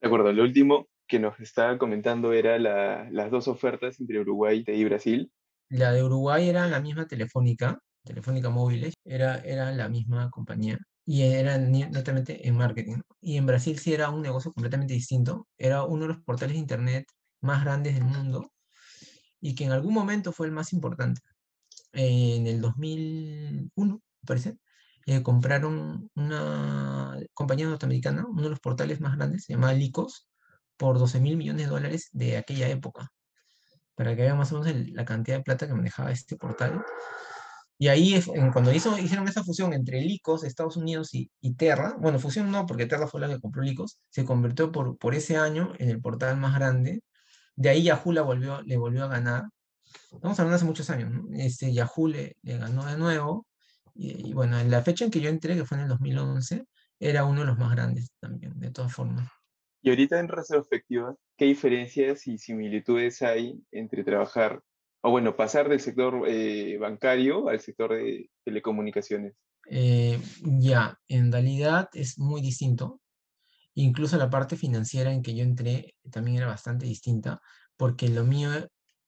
[0.01, 4.85] De acuerdo, lo último que nos estaba comentando era las dos ofertas entre Uruguay y
[4.85, 5.33] Brasil.
[5.69, 11.23] La de Uruguay era la misma Telefónica, Telefónica Móviles, era, era la misma compañía y
[11.23, 13.01] era netamente en marketing.
[13.21, 15.49] Y en Brasil sí era un negocio completamente distinto.
[15.57, 17.07] Era uno de los portales de Internet
[17.41, 18.53] más grandes del mundo
[19.41, 21.21] y que en algún momento fue el más importante.
[21.93, 24.59] en el 2001, me parece,
[25.07, 30.29] eh, compraron una compañía norteamericana, uno de los portales más grandes, se llamaba Licos,
[30.77, 33.13] por 12 mil millones de dólares de aquella época.
[33.95, 36.85] Para que vean más o menos la cantidad de plata que manejaba este portal.
[37.79, 38.19] Y ahí,
[38.53, 42.87] cuando hizo, hicieron esa fusión entre Licos, Estados Unidos y, Terra, bueno, fusión no, porque
[42.87, 46.39] Terra fue la que compró Licos, se convirtió por, por ese año en el portal
[46.39, 47.03] más grande.
[47.55, 49.45] De ahí Yahoo la volvió, le volvió a ganar.
[50.13, 51.29] Estamos hablando hace muchos años, ¿no?
[51.37, 53.47] Este, Yahoo le, le ganó de nuevo.
[53.95, 56.65] Y, bueno, en la fecha en que yo entré, que fue en el 2011,
[56.99, 59.29] era uno de los más grandes también, de todas formas.
[59.83, 64.63] Y ahorita en retrospectiva, ¿qué diferencias y similitudes hay entre trabajar
[65.07, 69.35] o bueno, pasar del sector eh, bancario al sector de telecomunicaciones?
[69.71, 73.01] Eh, ya, en realidad es muy distinto.
[73.75, 77.41] Incluso la parte financiera en que yo entré también era bastante distinta,
[77.77, 78.51] porque lo mío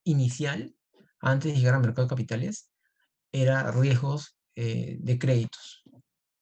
[0.04, 0.72] inicial,
[1.18, 2.70] antes de llegar al mercado de capitales,
[3.32, 5.82] era riesgos eh, de créditos.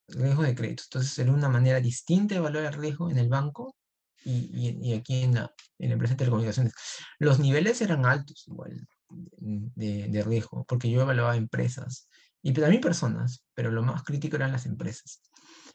[0.09, 0.89] Riesgos de créditos.
[0.89, 3.75] Entonces era una manera distinta de evaluar el riesgo en el banco
[4.23, 6.75] y, y, aquí en la, en la empresa de telecomunicaciones.
[7.19, 12.09] Los niveles eran altos igual de, de riesgo, porque yo evaluaba empresas
[12.43, 15.21] y también personas, pero lo más crítico eran las empresas.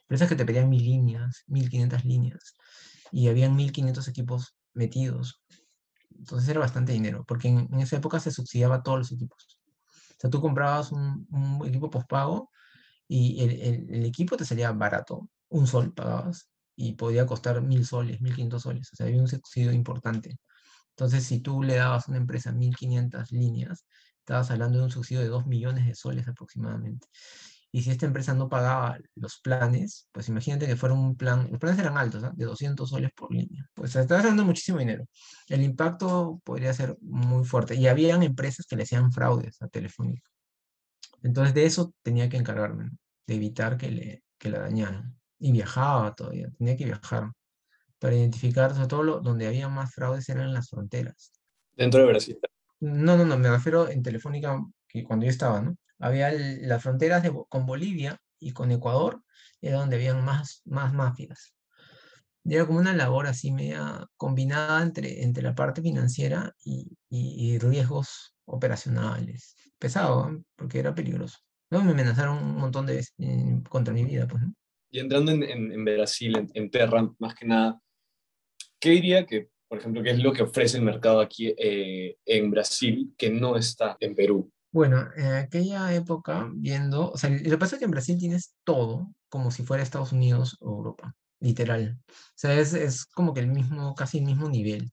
[0.02, 2.56] Empresas que te pedían mil líneas, mil quinientas líneas,
[3.12, 5.42] y habían mil quinientos equipos metidos.
[6.18, 9.60] Entonces era bastante dinero, porque en, en, esa época se subsidiaba todos los equipos.
[10.12, 12.52] O sea, tú comprabas un, un equipo postpago
[13.08, 17.86] y el, el, el, equipo te salía barato, un sol pagabas, y podía costar mil
[17.86, 18.90] soles, mil quinientos soles.
[18.94, 20.40] O sea, había un subsidio importante.
[21.02, 23.88] Entonces, si tú le dabas a una empresa mil quinientas líneas,
[24.20, 27.08] estabas hablando de un subsidio de 2 millones de soles aproximadamente.
[27.72, 31.60] Y si esta empresa no pagaba los planes, pues imagínate que fuera un plan, los
[31.60, 32.30] planes eran altos, ¿eh?
[32.34, 33.68] de 200 soles por línea.
[33.74, 35.08] Pues estabas dando muchísimo dinero.
[35.48, 37.74] El impacto podría ser muy fuerte.
[37.74, 40.30] Y habían empresas que le hacían fraudes a Telefónica.
[41.24, 42.92] Entonces de eso tenía que encargarme,
[43.26, 45.20] de evitar que, le, que la dañaran.
[45.40, 47.32] Y viajaba todavía, tenía que viajar
[48.02, 51.32] para identificar, sobre todo lo, donde había más fraudes eran las fronteras.
[51.74, 52.40] Dentro de Brasil.
[52.80, 55.78] No, no, no, me refiero en Telefónica, que cuando yo estaba, ¿no?
[56.00, 59.22] Había las fronteras de, con Bolivia y con Ecuador,
[59.62, 61.54] era donde habían más, más mafias.
[62.44, 67.60] Era como una labor así media combinada entre, entre la parte financiera y, y, y
[67.60, 69.56] riesgos operacionales.
[69.78, 70.42] Pesado, ¿eh?
[70.56, 71.38] porque era peligroso.
[71.70, 74.56] Luego me amenazaron un montón de veces eh, contra mi vida, pues, ¿no?
[74.90, 77.80] Y entrando en, en, en Brasil, en, en, Terra, más que nada,
[78.82, 82.52] ¿qué diría que, por ejemplo, qué es lo que ofrece el mercado aquí eh, en
[82.52, 84.52] Brasil que no está en Perú?
[84.74, 88.56] Bueno, en aquella época, viendo, o sea, lo que pasa es que en Brasil tienes
[88.66, 92.00] todo como si fuera Estados Unidos o Europa, literal.
[92.10, 94.92] O sea, es, es como que el mismo, casi el mismo nivel.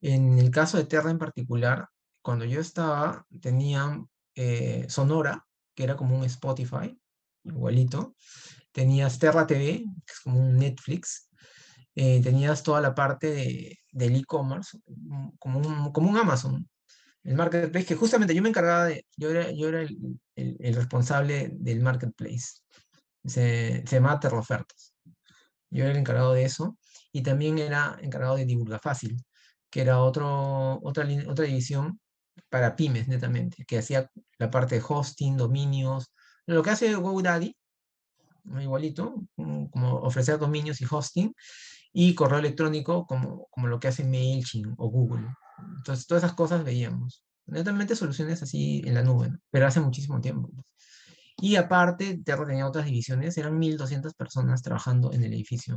[0.00, 1.88] En el caso de Terra en particular,
[2.22, 6.96] cuando yo estaba, tenía eh, Sonora, que era como un Spotify,
[7.44, 8.14] igualito.
[8.72, 11.27] Tenías Terra TV, que es como un Netflix.
[12.00, 14.78] Eh, tenías toda la parte de, del e-commerce,
[15.40, 16.68] como un, como un Amazon,
[17.24, 19.98] el marketplace, que justamente yo me encargaba de, yo era, yo era el,
[20.36, 22.60] el, el responsable del marketplace,
[23.24, 24.94] se, se llamaba Terrofertas.
[25.70, 26.78] Yo era el encargado de eso
[27.10, 29.20] y también era encargado de Divulga Fácil,
[29.68, 31.98] que era otro, otra, otra división
[32.48, 34.08] para pymes netamente, que hacía
[34.38, 36.12] la parte de hosting, dominios,
[36.46, 37.56] lo que hace GoDaddy,
[38.60, 41.34] igualito, como ofrecer dominios y hosting,
[42.00, 45.26] y correo electrónico como, como lo que hace MailChimp o Google.
[45.78, 47.24] Entonces, todas esas cosas veíamos.
[47.46, 49.38] Netamente soluciones así en la nube, ¿no?
[49.50, 50.48] pero hace muchísimo tiempo.
[50.54, 50.64] Pues.
[51.38, 55.74] Y aparte, Terra tenía otras divisiones, eran 1.200 personas trabajando en el edificio.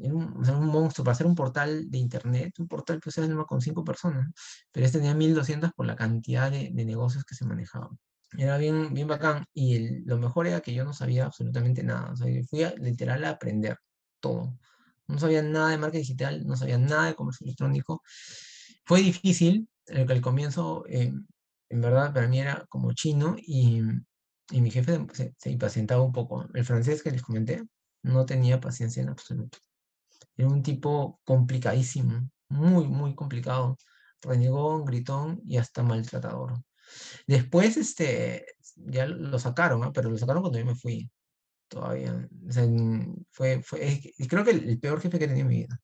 [0.00, 3.60] Era un, un, monstruo, para hacer un portal de internet, un portal que usaba con
[3.60, 4.28] 5 personas,
[4.70, 7.98] pero este tenía 1.200 por la cantidad de, de, negocios que se manejaban.
[8.38, 12.12] Era bien, bien bacán, y el, lo mejor era que yo no sabía absolutamente nada,
[12.12, 13.76] o sea, yo fui a, literal a aprender
[14.20, 14.56] todo.
[15.06, 18.02] No sabía nada de marca digital, no sabía nada de comercio electrónico.
[18.84, 21.12] Fue difícil, el, el comienzo, eh,
[21.68, 23.82] en verdad, para mí era como chino y,
[24.50, 26.46] y mi jefe se, se, impacientaba un poco.
[26.54, 27.62] El francés que les comenté
[28.02, 29.58] no tenía paciencia en absoluto.
[30.36, 33.76] Era un tipo complicadísimo, muy, muy complicado.
[34.22, 36.62] Renegón, gritón y hasta maltratador.
[37.26, 41.10] Después, este, ya lo sacaron, pero lo sacaron cuando yo me fui
[41.74, 42.28] todavía.
[42.48, 42.66] O sea,
[43.30, 45.80] fue, fue, creo que el, el, peor jefe que he tenido en mi vida.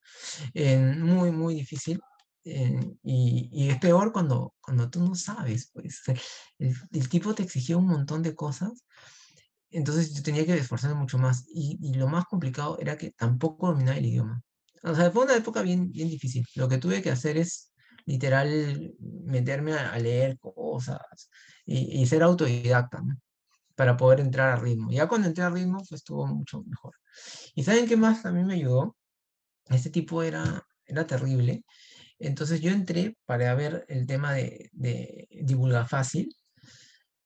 [0.54, 2.00] Eh, muy, muy difícil.
[2.44, 6.02] Eh, y, y, es peor cuando, cuando tú no sabes, pues.
[6.58, 8.84] El, el, tipo te exigía un montón de cosas.
[9.70, 11.44] Entonces yo tenía que esforzarme mucho más.
[11.48, 14.42] Y, y, lo más complicado era que tampoco dominaba el idioma.
[14.82, 16.46] O sea, fue una época bien, bien difícil.
[16.54, 17.72] Lo que tuve que hacer es
[18.06, 21.30] literal meterme a, a leer cosas
[21.66, 23.00] y, y ser autodidacta.
[23.02, 23.16] ¿no?
[23.80, 24.90] Para poder entrar a ritmo.
[24.90, 26.96] Ya cuando entré a ritmo, pues estuvo mucho mejor.
[27.54, 28.94] ¿Y saben qué más también me ayudó?
[29.70, 31.64] Este tipo era, era terrible.
[32.18, 36.28] Entonces yo entré para ver el tema de, de divulga fácil,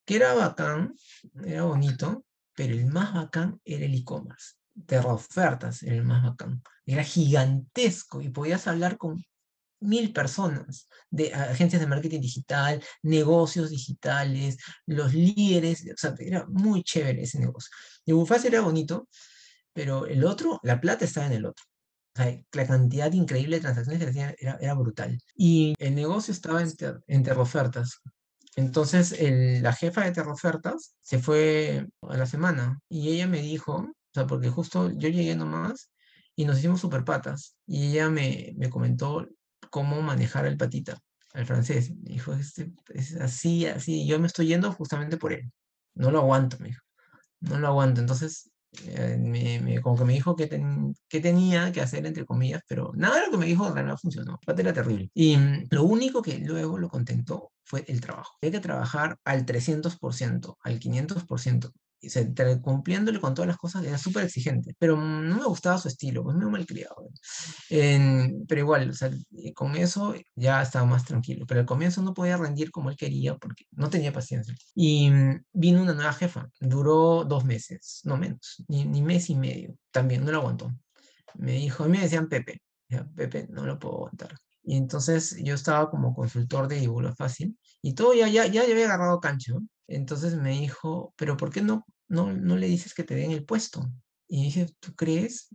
[0.05, 0.95] que era bacán,
[1.43, 2.23] era bonito,
[2.55, 4.53] pero el más bacán era el e-commerce.
[4.85, 6.63] Terra ofertas era el más bacán.
[6.85, 9.21] Era gigantesco y podías hablar con
[9.85, 16.83] mil personas de agencias de marketing digital, negocios digitales, los líderes, o sea, era muy
[16.83, 17.71] chévere ese negocio.
[18.05, 19.07] Y Bufaz era bonito,
[19.73, 21.63] pero el otro, la plata estaba en el otro.
[22.15, 25.19] O sea, la cantidad increíble de transacciones que hacían era, era, brutal.
[25.35, 27.99] Y el negocio estaba en, ter, en Terrofertas.
[28.55, 33.73] Entonces, el, la jefa de Terrofertas se fue a la semana y ella me dijo,
[33.75, 35.91] o sea, porque justo yo llegué nomás
[36.37, 37.57] y nos hicimos super patas.
[37.67, 39.27] Y ella me, me comentó
[39.69, 40.99] cómo manejar el patita,
[41.33, 41.91] el francés.
[41.91, 44.07] Me dijo, este, es así, así.
[44.07, 45.51] Yo me estoy yendo justamente por él.
[45.95, 46.81] No lo aguanto, me dijo.
[47.41, 48.01] No lo aguanto.
[48.01, 48.51] Entonces,
[48.87, 52.61] Eh, me, me- como que me dijo que, ten- que tenía que hacer, entre comillas,
[52.67, 54.37] pero nada de lo que me dijo en realidad funcionó.
[54.45, 55.09] Pata era terrible.
[55.13, 58.33] Y mm, lo único que luego lo contentó fue el trabajo.
[58.41, 61.71] Hay que trabajar al 300%, al 500%.
[62.09, 64.75] Se, cumpliéndole con todas las cosas, era súper exigente.
[64.79, 67.09] Pero no me gustaba su estilo, pues medio malcriado.
[67.69, 69.11] En- pero igual, o sea,
[69.53, 71.45] con eso ya estaba más tranquilo.
[71.47, 74.55] Pero al comienzo no podía rendir como él quería porque no tenía paciencia.
[74.73, 76.49] Y mm, vino una nueva jefa.
[76.59, 79.75] Duró dos meses, no menos, ni, ni mes y medio.
[79.91, 80.71] También no lo aguantó.
[81.35, 82.61] Me dijo, a mí me decían Pepe.
[82.89, 84.35] Ya, Pepe, no lo puedo aguantar.
[84.63, 88.85] Y entonces yo estaba como consultor de Divulga Fácil y todo ya, ya, ya había
[88.85, 89.53] agarrado cancha.
[89.87, 93.45] Entonces me dijo, pero ¿por qué no, no, no le dices que te den el
[93.45, 93.91] puesto?
[94.27, 95.49] Y dije, ¿tú crees?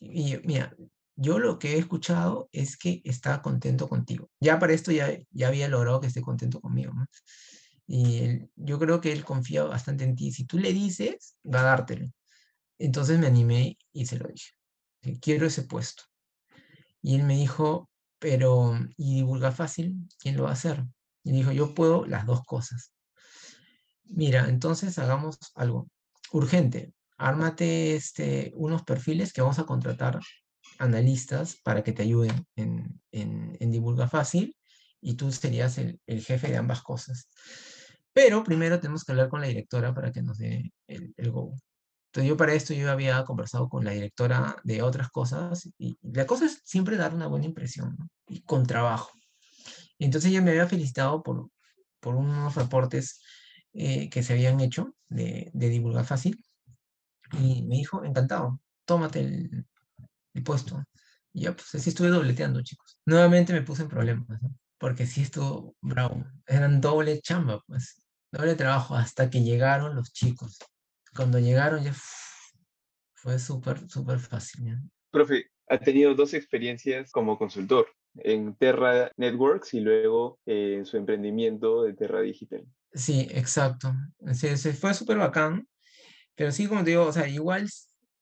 [0.00, 0.74] Y yo, mira,
[1.16, 4.30] yo lo que he escuchado es que está contento contigo.
[4.40, 6.92] Ya para esto ya, ya había logrado que esté contento conmigo.
[7.86, 10.32] Y yo creo que él confía bastante en ti.
[10.32, 12.12] Si tú le dices, va a dártelo.
[12.78, 14.52] Entonces me animé y se lo dije.
[15.20, 16.04] Quiero ese puesto.
[17.00, 17.88] Y él me dijo,
[18.18, 20.08] pero, ¿y divulga fácil?
[20.18, 20.84] ¿Quién lo va a hacer?
[21.22, 22.92] Y dijo, yo puedo las dos cosas.
[24.04, 25.88] Mira, entonces hagamos algo
[26.32, 26.92] urgente.
[27.18, 30.20] Ármate este, unos perfiles que vamos a contratar
[30.78, 34.56] analistas para que te ayuden en, en, en Divulga Fácil
[35.00, 37.28] y tú serías el, jefe de ambas cosas.
[38.12, 41.54] Pero primero tenemos que hablar con la directora para que nos dé el, el go.
[42.06, 46.26] Entonces yo para esto yo había conversado con la directora de otras cosas y la
[46.26, 49.12] cosa es siempre dar una buena impresión y con trabajo.
[49.98, 51.50] Entonces ella me había felicitado por,
[52.00, 53.20] por unos reportes
[53.78, 56.42] eh, que se habían hecho de, Divulgar Fácil
[57.32, 59.66] y me dijo, encantado, tómate el,
[60.44, 60.82] puesto.
[61.34, 62.98] Y ya, pues así estuve dobleteando, chicos.
[63.04, 64.54] Nuevamente me puse en problemas, ¿no?
[64.78, 66.24] porque sí estuvo bravo.
[66.46, 70.58] Eran doble chamba, pues, doble trabajo, hasta que llegaron los chicos.
[71.14, 71.94] Cuando llegaron ya
[73.14, 74.66] fue súper, súper fácil.
[74.66, 74.80] ¿ya?
[75.10, 80.96] Profe, ha tenido dos experiencias como consultor, en Terra Networks y luego eh, en su
[80.96, 82.64] emprendimiento de Terra Digital.
[82.92, 83.94] Sí, exacto.
[84.32, 85.68] Se, fue súper bacán,
[86.34, 87.68] pero sí, como te digo, o sea, igual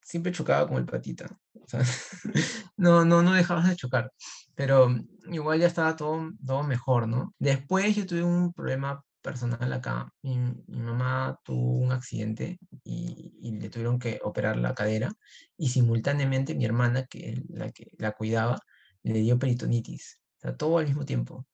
[0.03, 1.29] siempre chocaba con el patita.
[2.77, 4.13] No, no, no dejabas de chocar,
[4.57, 4.89] pero
[5.31, 7.33] igual ya estaba todo, todo mejor, ¿no?
[7.39, 10.13] Después yo tuve un problema personal acá.
[10.23, 10.37] Mi,
[10.69, 15.11] mamá tuvo un accidente y, le tuvieron que operar la cadera
[15.57, 18.61] y simultáneamente mi hermana, que la que la cuidaba,
[19.03, 20.21] le dio peritonitis.
[20.43, 21.47] O todo al mismo tiempo.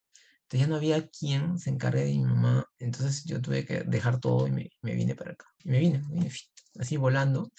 [0.51, 2.67] Entonces ya no había quien se encargue de mi mamá.
[2.79, 5.47] Entonces yo tuve que dejar todo y me, me vine para acá.
[5.65, 6.31] Y me vine, vine,
[6.79, 7.51] así volando.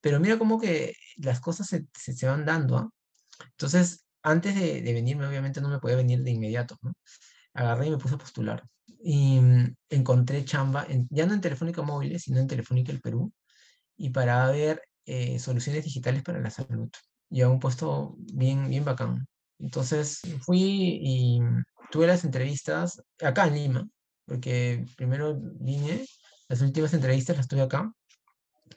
[0.00, 2.76] Pero mira cómo que las cosas se, se, se van dando.
[2.78, 2.90] ¿ah?
[3.50, 6.78] Entonces, antes de, de venirme, obviamente no me podía venir de inmediato.
[6.82, 6.92] ¿no?
[7.54, 8.64] Agarré y me puse a postular.
[9.02, 13.32] Y mm, encontré chamba, en- ya no en Telefónica Móviles, sino en Telefónica El Perú.
[13.96, 16.90] Y para ver eh, soluciones digitales para la salud.
[17.30, 19.26] Y a un puesto bien, bien bacán.
[19.58, 21.40] Entonces fui y
[21.90, 23.88] tuve las entrevistas acá en Lima,
[24.26, 26.04] porque primero vine,
[26.48, 27.92] las últimas entrevistas las tuve acá,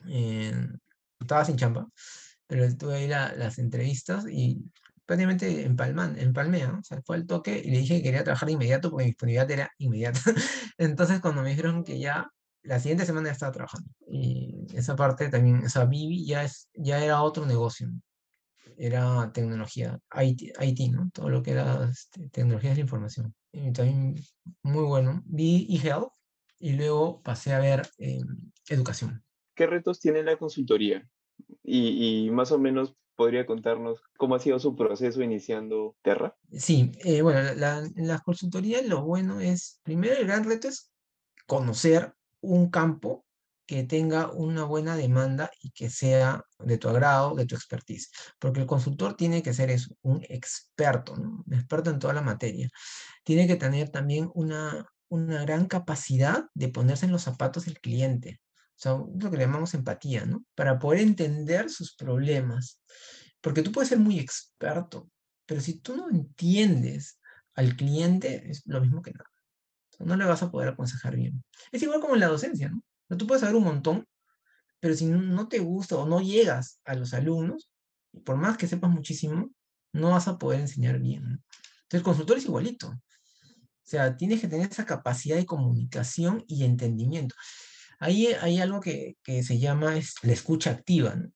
[0.06, 0.80] en-
[1.20, 1.86] estaba sin chamba,
[2.46, 4.58] pero tuve ahí la- las entrevistas y
[5.06, 6.78] prácticamente empalman, empalmé, ¿ah?
[6.80, 9.10] O sea, fue al toque y le dije que quería trabajar de inmediato porque mi
[9.10, 10.20] disponibilidad era inmediata.
[10.78, 12.28] Entonces cuando me dijeron que ya
[12.62, 16.68] la siguiente semana ya estaba trabajando y esa parte también, o sea, Vivi ya, es,
[16.74, 17.88] ya era otro negocio,
[18.78, 21.10] era tecnología, IT, IT, ¿no?
[21.12, 23.34] Todo lo que era este, tecnologías de la información.
[23.52, 24.14] Y también
[24.62, 25.22] muy bueno.
[25.26, 26.12] Vi eHealth
[26.60, 28.20] y luego pasé a ver eh,
[28.68, 29.22] educación.
[29.54, 31.08] ¿Qué retos tiene la consultoría?
[31.62, 36.36] Y, y más o menos podría contarnos cómo ha sido su proceso iniciando Terra.
[36.52, 40.92] Sí, eh, bueno, la, la- las consultorías lo bueno es, primero el gran reto es
[41.46, 43.24] conocer un campo
[43.68, 48.10] que tenga una buena demanda y que sea de tu agrado, de tu expertise.
[48.38, 51.44] Porque el consultor tiene que ser eso, un experto, ¿no?
[51.46, 52.70] Un experto en toda la materia.
[53.24, 58.40] Tiene que tener también una, una gran capacidad de ponerse en los zapatos del cliente.
[58.70, 60.46] O sea, lo que llamamos empatía, ¿no?
[60.54, 62.80] Para poder entender sus problemas.
[63.42, 65.10] Porque tú puedes ser muy experto,
[65.44, 67.20] pero si tú no entiendes
[67.54, 69.28] al cliente, es lo mismo que nada.
[69.98, 71.44] No le vas a poder aconsejar bien.
[71.70, 72.82] Es igual como en la docencia, ¿no?
[73.08, 74.06] O sea, tú puedes saber un montón,
[74.80, 77.70] pero si no- no te gusta o no llegas a los alumnos,
[78.24, 79.50] por más que sepas muchísimo,
[79.92, 81.22] no vas a poder enseñar bien.
[81.24, 81.30] ¿no?
[81.30, 82.88] Entonces, el consultor es igualito.
[82.88, 83.00] O
[83.90, 87.34] sea, tienes que tener esa capacidad de comunicación y entendimiento.
[87.98, 91.14] Ahí hay algo que, que se llama es, la escucha activa.
[91.16, 91.30] ¿no?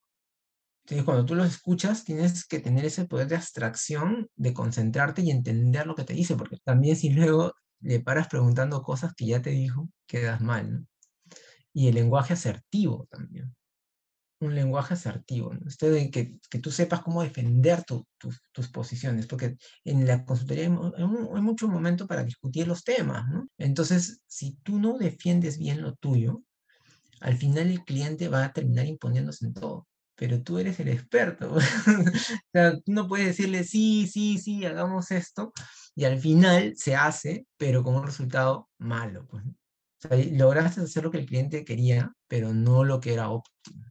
[0.85, 5.31] Entonces, cuando tú los escuchas, tienes que tener ese poder de abstracción, de concentrarte y
[5.31, 9.41] entender lo que te dice, porque también si luego le paras preguntando cosas que ya
[9.43, 10.73] te dijo, quedas mal.
[10.73, 10.87] ¿no?
[11.75, 13.55] Y el lenguaje asertivo también.
[14.41, 15.69] un lenguaje asertivo, ¿no?
[15.69, 20.25] Esto de que, que tú sepas cómo defender tu- tus- tus posiciones, porque en la
[20.25, 21.05] consultoría hay, hay
[21.37, 23.49] hay mucho momento para discutir los temas, ¿no?
[23.59, 26.43] Entonces, si tú no defiendes bien lo tuyo,
[27.21, 31.55] al final el cliente va a terminar imponiéndose en todo, pero tú eres el experto.
[32.47, 35.53] O sea, tú no puedes decirle, sí, sí, sí, hagamos esto,
[35.95, 39.27] y al final se hace, pero con un resultado malo.
[39.29, 39.45] pues.
[40.33, 43.85] Lograste hacer lo que el cliente quería, pero no lo que era óptimo.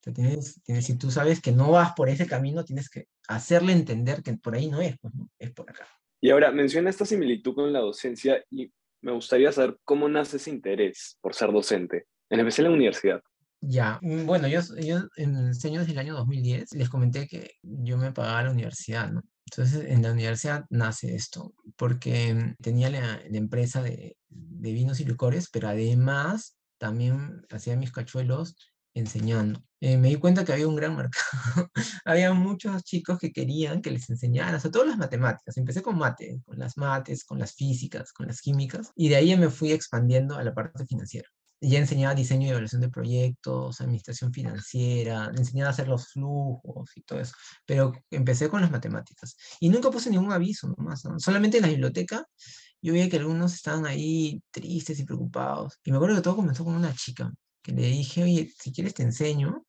[0.00, 4.34] Tienes, si tú sabes que no vas por ese camino, tienes que hacerle entender que
[4.34, 5.28] por ahí no es, pues, ¿no?
[5.38, 5.86] es por acá.
[6.20, 10.50] Y ahora, menciona esta similitud con la docencia y me gustaría saber cómo nace ese
[10.50, 13.22] interés por ser docente, en especial en la universidad.
[13.64, 16.72] Ya, mm, bueno, yo, yo desde el año 2010.
[16.72, 19.22] Les comenté que yo me pagaba la universidad, ¿no?
[19.50, 25.04] Entonces, en la universidad nace esto, porque tenía la, la empresa de, de vinos y
[25.04, 28.56] licores, pero además también hacía mis cachuelos
[28.94, 29.62] enseñando.
[29.80, 31.70] Eh, me di cuenta que había un gran mercado.
[32.04, 35.56] Había muchos chicos que querían que les enseñara, sobre todo las matemáticas.
[35.56, 39.36] Empecé con mate, con las mates, con las físicas, con las químicas, y de ahí
[39.36, 41.28] me fui expandiendo a la parte financiera
[41.62, 47.02] ya enseñaba diseño y evaluación de proyectos, administración financiera, enseñaba a hacer los flujos y
[47.02, 47.34] todo eso.
[47.64, 49.36] Pero empecé con las matemáticas.
[49.60, 51.18] Y nunca puse ningún aviso nomás, ¿no?
[51.20, 52.26] Solamente en la biblioteca
[52.82, 55.78] yo veía que algunos estaban ahí tristes y preocupados.
[55.84, 57.32] Y me acuerdo que todo comenzó con una chica,
[57.62, 59.64] que le dije, oye, si quieres te enseño.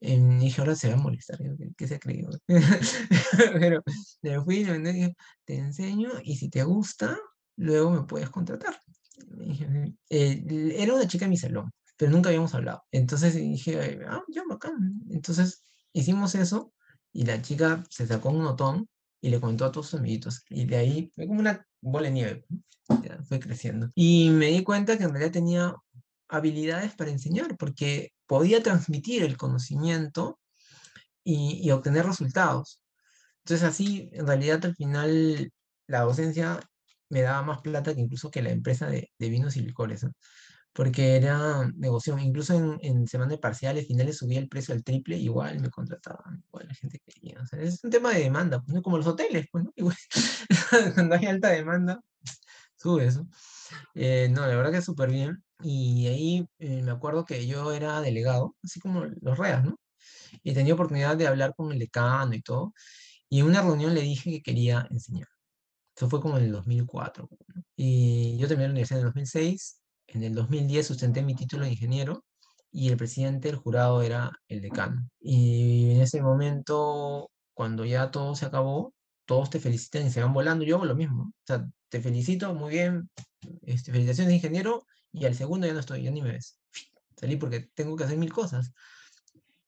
[0.00, 1.38] Y dije, ahora se va a molestar,
[1.76, 2.30] ¿qué, se ha creído?
[3.60, 3.82] Pero
[4.22, 5.14] le fui y le dije,
[5.44, 7.18] te enseño y si te gusta,
[7.56, 8.80] luego me puedes contratar.
[10.08, 12.82] Eh, era una chica en mi salón, pero nunca habíamos hablado.
[12.90, 15.00] Entonces dije, ah, ya, bacán.
[15.10, 15.62] Entonces
[15.92, 16.72] hicimos eso
[17.12, 18.88] y la chica se sacó un notón
[19.20, 20.44] y le contó a todos sus amiguitos.
[20.48, 22.44] Y de ahí fue como una bola de nieve,
[23.02, 23.90] ya, fue creciendo.
[23.94, 25.74] Y me di cuenta que en realidad tenía
[26.28, 30.38] habilidades para enseñar, porque podía transmitir el conocimiento
[31.24, 32.82] y, y obtener resultados.
[33.44, 35.50] Entonces así, en realidad al final
[35.86, 36.60] la docencia
[37.10, 40.06] me daba más plata que incluso que la empresa de, vinos y licores.
[40.72, 45.70] Porque era negocio, incluso en, en parciales, finales subía el precio al triple, igual me
[45.70, 47.40] contrataban, igual la gente quería.
[47.40, 48.80] O es un tema de demanda, pues.
[48.82, 49.66] Como los hoteles, pues,
[50.94, 52.00] cuando hay alta demanda,
[52.76, 53.26] sube eso.
[53.94, 55.42] Eh, no, la verdad que súper bien.
[55.62, 59.80] Y ahí eh, me acuerdo que yo era delegado, así como los REAS, ¿no?
[60.42, 62.74] Y tenía oportunidad de hablar con el decano y todo.
[63.28, 65.28] Y en una reunión le dije que quería enseñar.
[66.00, 67.28] Eso fue como en el 2004.
[67.30, 67.62] ¿no?
[67.76, 69.82] Y yo terminé la universidad en el 2006.
[70.06, 72.24] En el 2010 sustenté mi título de ingeniero
[72.72, 75.06] y el presidente del jurado era el decano.
[75.20, 78.94] Y en ese momento, cuando ya todo se acabó,
[79.26, 80.64] todos te felicitan y se van volando.
[80.64, 81.24] Yo hago lo mismo.
[81.24, 83.10] O sea, te felicito, muy bien,
[83.60, 86.58] este, felicitaciones ingeniero, y al segundo ya no estoy, ya ni me ves.
[87.14, 88.72] Salí porque tengo que hacer mil cosas.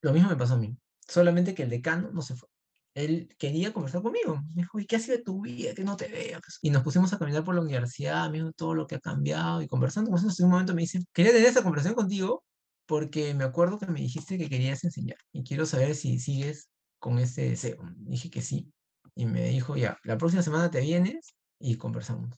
[0.01, 2.49] Lo mismo me pasó a mí, solamente que el decano no se fue.
[2.95, 4.43] Él quería conversar conmigo.
[4.55, 5.75] Me dijo, ¿y qué ha sido de tu vida?
[5.75, 6.41] Que no te veo.
[6.61, 9.69] Y nos pusimos a caminar por la universidad, me todo lo que ha cambiado y
[9.69, 10.11] conversando.
[10.11, 12.45] Entonces, en un momento me dice, quería tener esta conversación contigo
[12.87, 16.69] porque me acuerdo que me dijiste que querías enseñar y quiero saber si sigues
[16.99, 17.79] con ese deseo.
[17.97, 18.73] Dije que sí.
[19.15, 22.31] Y me dijo, ya, la próxima semana te vienes y conversamos.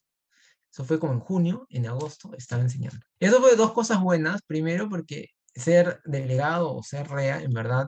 [0.73, 2.99] Eso fue como en junio, en agosto estaba enseñando.
[3.21, 4.43] Eso fue dos cosas buenas.
[4.47, 7.87] Primero, porque ser delegado o ser REA, en verdad,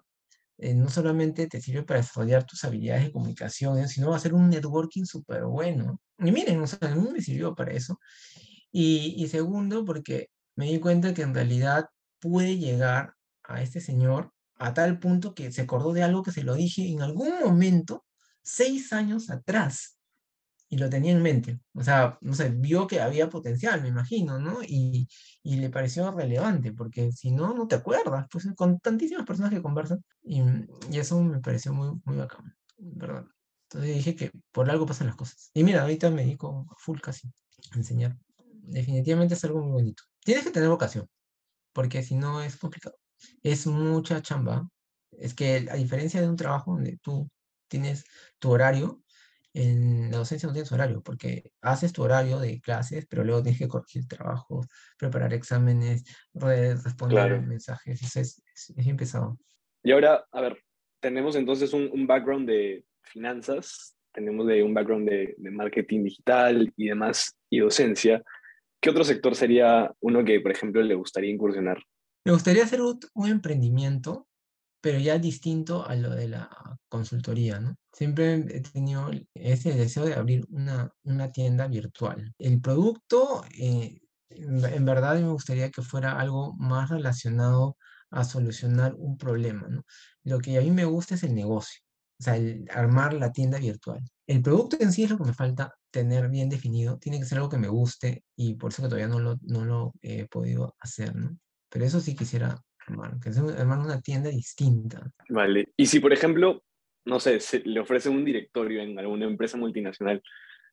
[0.58, 4.34] eh, no solamente te sirve para desarrollar tus habilidades de comunicación, sino va a ser
[4.34, 6.00] un networking súper bueno.
[6.18, 7.98] Y miren, o sea, a mí me sirvió para eso.
[8.72, 11.86] Y, y segundo, porque me di cuenta que en realidad
[12.20, 16.42] pude llegar a este señor a tal punto que se acordó de algo que se
[16.42, 18.04] lo dije en algún momento,
[18.42, 19.95] seis años atrás
[20.76, 21.60] lo tenía en mente.
[21.74, 24.62] O sea, no sé, vio que había potencial, me imagino, ¿no?
[24.62, 25.08] Y,
[25.42, 29.62] y le pareció relevante, porque si no, no te acuerdas, pues con tantísimas personas que
[29.62, 30.04] conversan.
[30.22, 30.42] Y,
[30.90, 33.24] y eso me pareció muy, muy bacán, ¿verdad?
[33.70, 35.50] Entonces dije que por algo pasan las cosas.
[35.54, 37.28] Y mira, ahorita me dedico full casi
[37.72, 38.16] a enseñar.
[38.62, 40.02] Definitivamente es algo muy bonito.
[40.24, 41.08] Tienes que tener vocación,
[41.72, 42.96] porque si no es complicado.
[43.42, 44.68] Es mucha chamba.
[45.12, 47.28] Es que a diferencia de un trabajo donde tú
[47.68, 48.04] tienes
[48.38, 49.02] tu horario,
[49.56, 53.58] en la docencia no tienes horario, porque haces tu horario de clases, pero luego tienes
[53.58, 54.66] que corregir trabajos,
[54.98, 56.04] preparar exámenes,
[56.34, 57.42] re- responder Claro.
[57.42, 58.42] mensajes, es, es,
[58.76, 59.38] es bien pesado.
[59.82, 60.58] Y ahora, a ver,
[61.00, 66.72] tenemos entonces un, un background de finanzas, tenemos de un background de, de marketing digital
[66.76, 68.22] y demás, y docencia.
[68.80, 71.82] ¿Qué otro sector sería uno que, por ejemplo, le gustaría incursionar?
[72.24, 74.25] Me gustaría hacer un, un emprendimiento,
[74.86, 76.48] pero ya distinto a lo de la
[76.88, 77.74] consultoría, ¿no?
[77.92, 82.32] Siempre he tenido ese deseo de abrir una, una tienda virtual.
[82.38, 87.76] El producto, eh, en verdad me gustaría que fuera algo más relacionado
[88.12, 89.82] a solucionar un problema, ¿no?
[90.22, 91.80] Lo que a mí me gusta es el negocio,
[92.20, 94.08] o sea, el armar la tienda virtual.
[94.28, 97.38] El producto en sí es lo que me falta tener bien definido, tiene que ser
[97.38, 100.76] algo que me guste y por eso que todavía no lo, no lo he podido
[100.78, 101.36] hacer, ¿no?
[101.70, 105.10] Pero eso sí quisiera armar, que es armar una tienda distinta.
[105.28, 106.62] Vale, y si por ejemplo,
[107.04, 110.22] no sé, se le ofrecen un directorio en alguna empresa multinacional,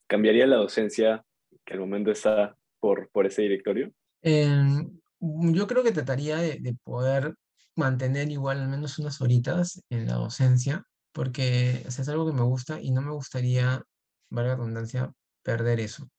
[0.08, 1.24] ¿cambiaría la docencia
[1.66, 3.92] que al momento está por, por ese directorio?
[4.22, 7.36] Em, yo creo que trataría de, de poder
[7.76, 12.34] mantener igual al menos unas horitas en la docencia, porque o sea, es algo que
[12.34, 13.82] me gusta y no me gustaría,
[14.30, 15.12] valga la redundancia,
[15.44, 16.10] perder eso.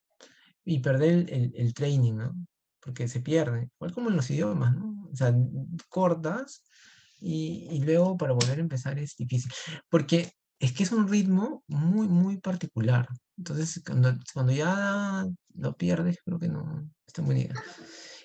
[0.64, 2.32] Y perder el, el- el training, ¿no?
[2.84, 5.08] Porque se pierde, igual como en los idiomas, ¿no?
[5.10, 5.34] O sea,
[5.88, 6.62] cortas
[7.20, 9.50] y, y luego para volver a empezar es difícil,
[9.88, 13.08] porque es que es un ritmo muy, muy particular.
[13.38, 17.54] Entonces, cuando, cuando ya lo pierdes, creo que no es tan buena idea.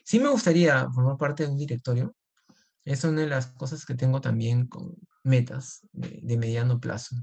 [0.03, 2.15] Sí me gustaría formar parte de un directorio.
[2.83, 7.15] Es una de las cosas que tengo también con metas de, de mediano plazo.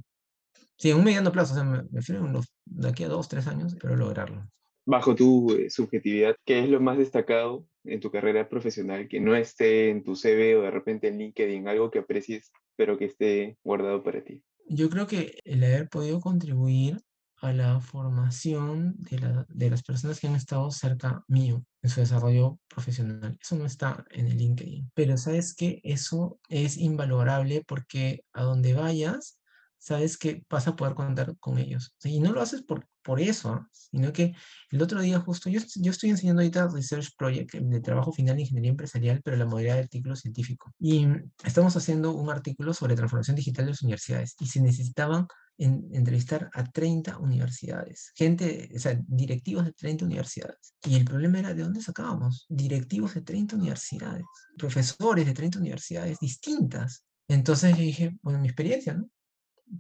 [0.79, 3.47] Sí, un mediano plazo, o sea, me, refiero a unos- de aquí a dos, tres
[3.47, 4.49] años, espero lograrlo.
[4.89, 9.35] Bajo tu eh, subjetividad, ¿qué es lo más destacado en tu carrera profesional que no
[9.35, 13.59] esté en tu CV o de repente en LinkedIn, algo que aprecies, pero que esté
[13.65, 14.43] guardado para ti?
[14.69, 17.01] Yo creo que el haber podido contribuir
[17.39, 22.01] a la formación de, la- de las personas que han estado cerca mío en su
[22.01, 24.91] desarrollo profesional, eso no está en el LinkedIn.
[24.95, 29.39] Pero sabes que eso es invalorable porque a donde vayas,
[29.79, 31.95] sabes que vas a poder contar con ellos.
[32.05, 34.35] Y no lo haces por, por eso, sino que
[34.71, 38.43] el otro día justo, yo, yo estoy enseñando ahorita Research Project de trabajo final de
[38.43, 40.75] ingeniería empresarial, pero la modalidad de artículo científico.
[40.79, 41.07] Y
[41.45, 45.27] estamos haciendo un artículo sobre transformación digital de las universidades y se necesitaban
[45.59, 50.75] en- entrevistar a 30 universidades, gente, o sea, directivos de 30 universidades.
[50.85, 54.25] Y el problema era de dónde sacábamos directivos de 30 universidades,
[54.59, 57.05] profesores de 30 universidades distintas.
[57.29, 59.09] Entonces yo dije, bueno, mi experiencia, ¿no?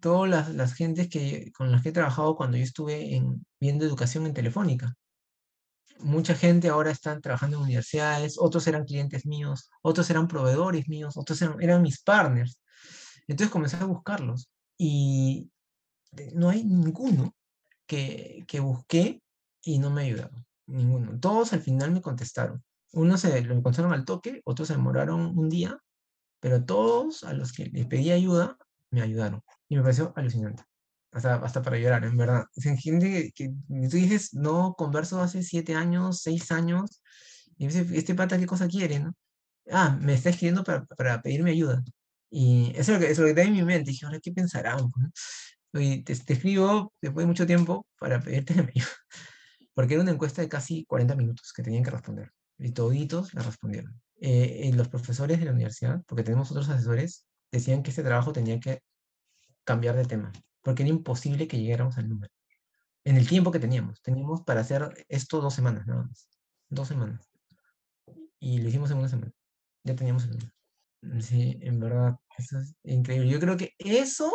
[0.00, 3.84] Todas las, las gentes que, con las que he trabajado cuando yo estuve en, viendo
[3.84, 4.94] educación en Telefónica.
[6.00, 11.16] Mucha gente ahora están trabajando en universidades, otros eran clientes míos, otros eran proveedores míos,
[11.16, 12.60] otros eran, eran mis partners.
[13.26, 15.50] Entonces comencé a buscarlos y
[16.12, 17.34] de- no hay ninguno
[17.86, 19.22] que, que busqué
[19.62, 20.44] y no me ayudaron.
[20.66, 21.18] Ninguno.
[21.18, 22.62] Todos al final me contestaron.
[22.92, 25.78] Unos se lo contestaron al toque, otros se demoraron un día,
[26.40, 28.58] pero todos a los que les pedí ayuda
[28.90, 29.42] me ayudaron.
[29.68, 30.62] Y me pareció alucinante.
[31.12, 32.44] Hasta, hasta para llorar, en verdad.
[32.52, 33.48] Sea, gente que, que
[33.88, 37.02] tú dices, no converso hace siete años, seis años,
[37.58, 39.14] y dices, este pata, ¿qué cosa quiere, no?
[39.70, 41.82] Ah, me está escribiendo para, para pedirme ayuda.
[42.30, 43.90] Y eso es lo que, es lo que está en mi mente.
[43.90, 44.90] Dije, ahora, ¿qué pensarán?
[45.72, 48.72] Oye, te, te escribo después de mucho tiempo para pedirte que me.
[49.74, 52.32] Porque era una encuesta de casi 40 minutos que tenían que responder.
[52.58, 54.00] Y toditos la respondieron.
[54.20, 58.32] Eh, eh, los profesores de la universidad, porque tenemos otros asesores, decían que este trabajo
[58.32, 58.80] tenía que
[59.66, 62.32] cambiar de tema, porque era imposible que llegáramos al número.
[63.04, 66.28] En el tiempo que teníamos, teníamos para hacer esto dos semanas, nada más.
[66.70, 67.28] Dos semanas.
[68.40, 69.32] Y lo hicimos en una semana.
[69.84, 70.52] Ya teníamos el número.
[71.20, 73.28] Sí, en verdad, eso es increíble.
[73.28, 74.32] Yo creo que eso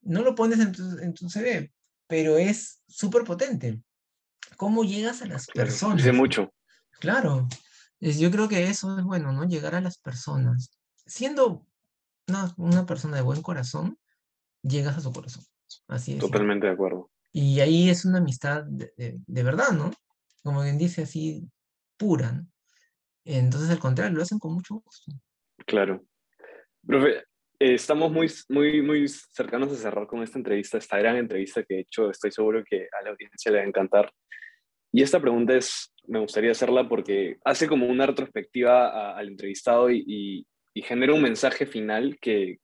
[0.00, 1.72] no lo pones en tu, en tu CV,
[2.06, 3.82] pero es súper potente.
[4.56, 6.14] ¿Cómo llegas a las Claro, dice personas?
[6.16, 6.54] mucho.
[7.00, 7.48] Claro,
[8.00, 9.44] yo creo que eso es bueno, ¿no?
[9.44, 10.70] Llegar a las personas.
[11.06, 11.66] Siendo
[12.26, 13.98] una, una persona de buen corazón,
[14.62, 15.44] llegas a su corazón.
[15.86, 16.18] Así es.
[16.18, 17.10] Totalmente de acuerdo.
[17.32, 19.90] Y ahí es una amistad de, de- de verdad, ¿no?
[20.42, 21.46] Como quien dice así,
[21.96, 22.46] pura, ¿no?
[23.24, 25.12] Entonces, al contrario, lo hacen con mucho gusto.
[25.66, 26.02] Claro.
[26.86, 31.62] Profe, eh, estamos muy, muy, muy cercanos a cerrar con esta entrevista, esta gran entrevista
[31.62, 32.10] que he hecho.
[32.10, 34.10] Estoy seguro que a la audiencia le va a encantar.
[34.90, 39.90] Y esta pregunta es, me gustaría hacerla porque hace como una retrospectiva a- al entrevistado
[39.90, 42.58] y, y, y genera un mensaje final que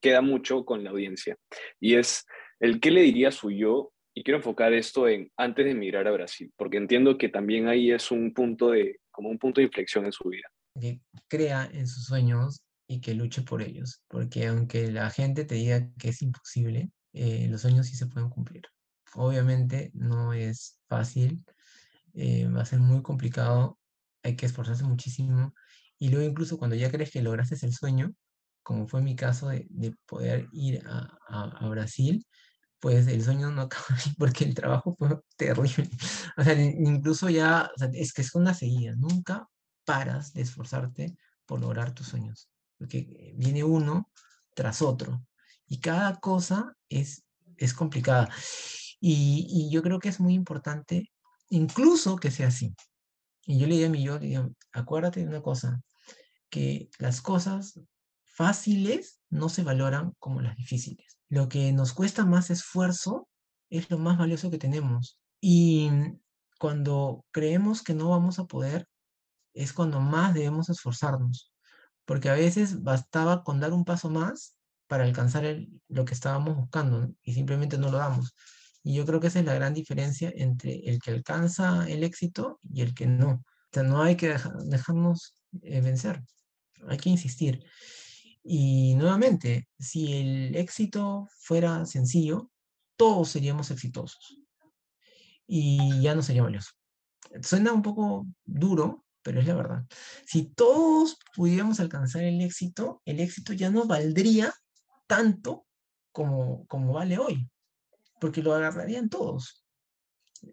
[0.00, 1.36] queda mucho con la audiencia.
[1.80, 2.24] Y es
[2.60, 6.12] el qué le diría su yo, y quiero enfocar esto en antes de emigrar a
[6.12, 10.06] Brasil, porque entiendo que también ahí es un punto de, como un punto de inflexión
[10.06, 10.48] en su vida.
[10.80, 14.02] Que crea en sus sueños y que luche por ellos.
[14.08, 18.30] Porque aunque la gente te diga que es imposible, eh, los sueños sí se pueden
[18.30, 18.62] cumplir.
[19.14, 21.44] Obviamente no es fácil,
[22.14, 23.78] eh, va a ser muy complicado,
[24.22, 25.54] hay que esforzarse muchísimo.
[25.98, 28.14] Y luego incluso cuando ya crees que lograste el sueño,
[28.66, 32.26] como fue mi caso de, de poder ir a, a- a Brasil,
[32.80, 35.90] pues el sueño no acaba ahí porque el trabajo fue terrible.
[36.38, 39.48] O sea, in- incluso ya, o sea, es que es una seguida, nunca
[39.84, 44.10] paras de esforzarte por lograr tus sueños, porque viene uno
[44.54, 45.26] tras otro
[45.68, 47.24] y cada cosa es,
[47.58, 48.30] es complicada.
[49.00, 51.10] Y, y yo creo que es muy importante
[51.50, 52.74] incluso que sea así.
[53.46, 55.82] Y yo le digo a mi yo, le digo, acuérdate de una cosa,
[56.50, 57.80] que las cosas
[58.36, 61.18] fáciles no se valoran como las difíciles.
[61.28, 63.28] Lo que nos cuesta más esfuerzo
[63.70, 65.18] es lo más valioso que tenemos.
[65.40, 65.90] Y
[66.58, 68.86] cuando creemos que no vamos a poder,
[69.54, 71.52] es cuando más debemos esforzarnos.
[72.04, 74.56] Porque a veces bastaba con dar un paso más
[74.86, 75.44] para alcanzar
[75.88, 78.34] lo que estábamos buscando y simplemente no lo damos.
[78.84, 82.60] Y yo creo que esa es la gran diferencia entre el que alcanza el éxito
[82.62, 83.30] y el que no.
[83.30, 86.22] O sea, no hay que dejarnos eh, vencer,
[86.86, 87.64] hay que insistir.
[88.48, 92.48] Y nuevamente, si el éxito fuera sencillo,
[92.96, 94.38] todos seríamos exitosos.
[95.48, 96.70] Y ya no sería valioso.
[97.42, 99.84] Suena un poco duro, pero es la verdad.
[100.24, 104.54] Si todos pudiéramos alcanzar el éxito, el éxito ya no valdría
[105.08, 105.66] tanto
[106.12, 107.50] como, como vale hoy,
[108.20, 109.66] porque lo agarrarían todos.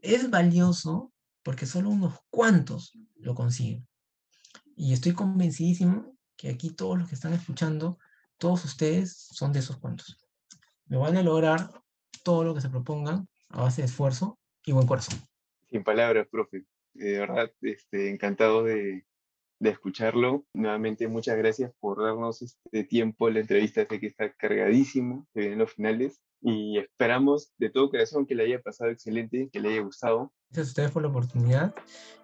[0.01, 1.13] Es valioso
[1.43, 3.87] porque solo unos cuantos lo consiguen.
[4.75, 7.97] Y estoy convencidísimo que aquí todos los que están escuchando,
[8.37, 10.17] todos ustedes son de esos cuantos.
[10.85, 11.69] Me van a lograr
[12.23, 15.19] todo lo que se propongan a base de esfuerzo y buen corazón.
[15.69, 16.65] Sin palabras, profe.
[16.93, 19.05] De verdad, este, encantado de,
[19.59, 20.45] escucharlo.
[20.53, 23.29] Nuevamente, muchas gracias por darnos este tiempo.
[23.29, 28.25] La entrevista sé que está cargadísimo, se vienen los finales y esperamos de todo corazón
[28.25, 30.33] que le haya pasado excelente, que le haya gustado.
[30.53, 31.73] Gracias a ustedes por la oportunidad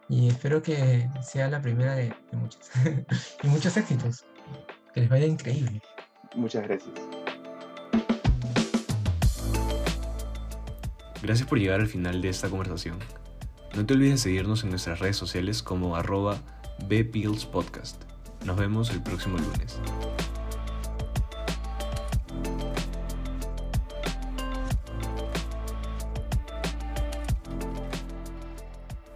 [0.08, 2.72] y espero que sea la primera de, de muchas.
[3.44, 4.24] y muchos éxitos.
[4.94, 5.82] Que les vaya increíble.
[6.36, 6.94] Muchas gracias.
[11.24, 13.00] Gracias por llegar al final de esta conversación.
[13.76, 16.40] No te olvides de seguirnos en nuestras redes sociales como arroba
[17.52, 18.04] Podcast.
[18.46, 19.80] Nos vemos el próximo lunes.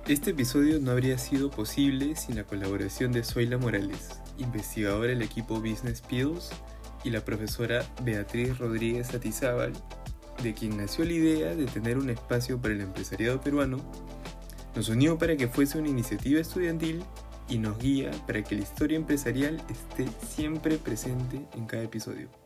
[0.08, 5.62] Este episodio no habría sido posible sin la colaboración de Zoila Morales, investigadora del equipo
[5.62, 6.50] Business Pills,
[7.06, 9.72] y la profesora Beatriz Rodríguez Atizábal,
[10.44, 13.78] de quien nació la idea de tener un espacio para el empresariado peruano,
[14.76, 17.02] nos unió para que fuese una iniciativa estudiantil
[17.48, 22.43] y nos guía para que la historia empresarial esté siempre presente en cada episodio.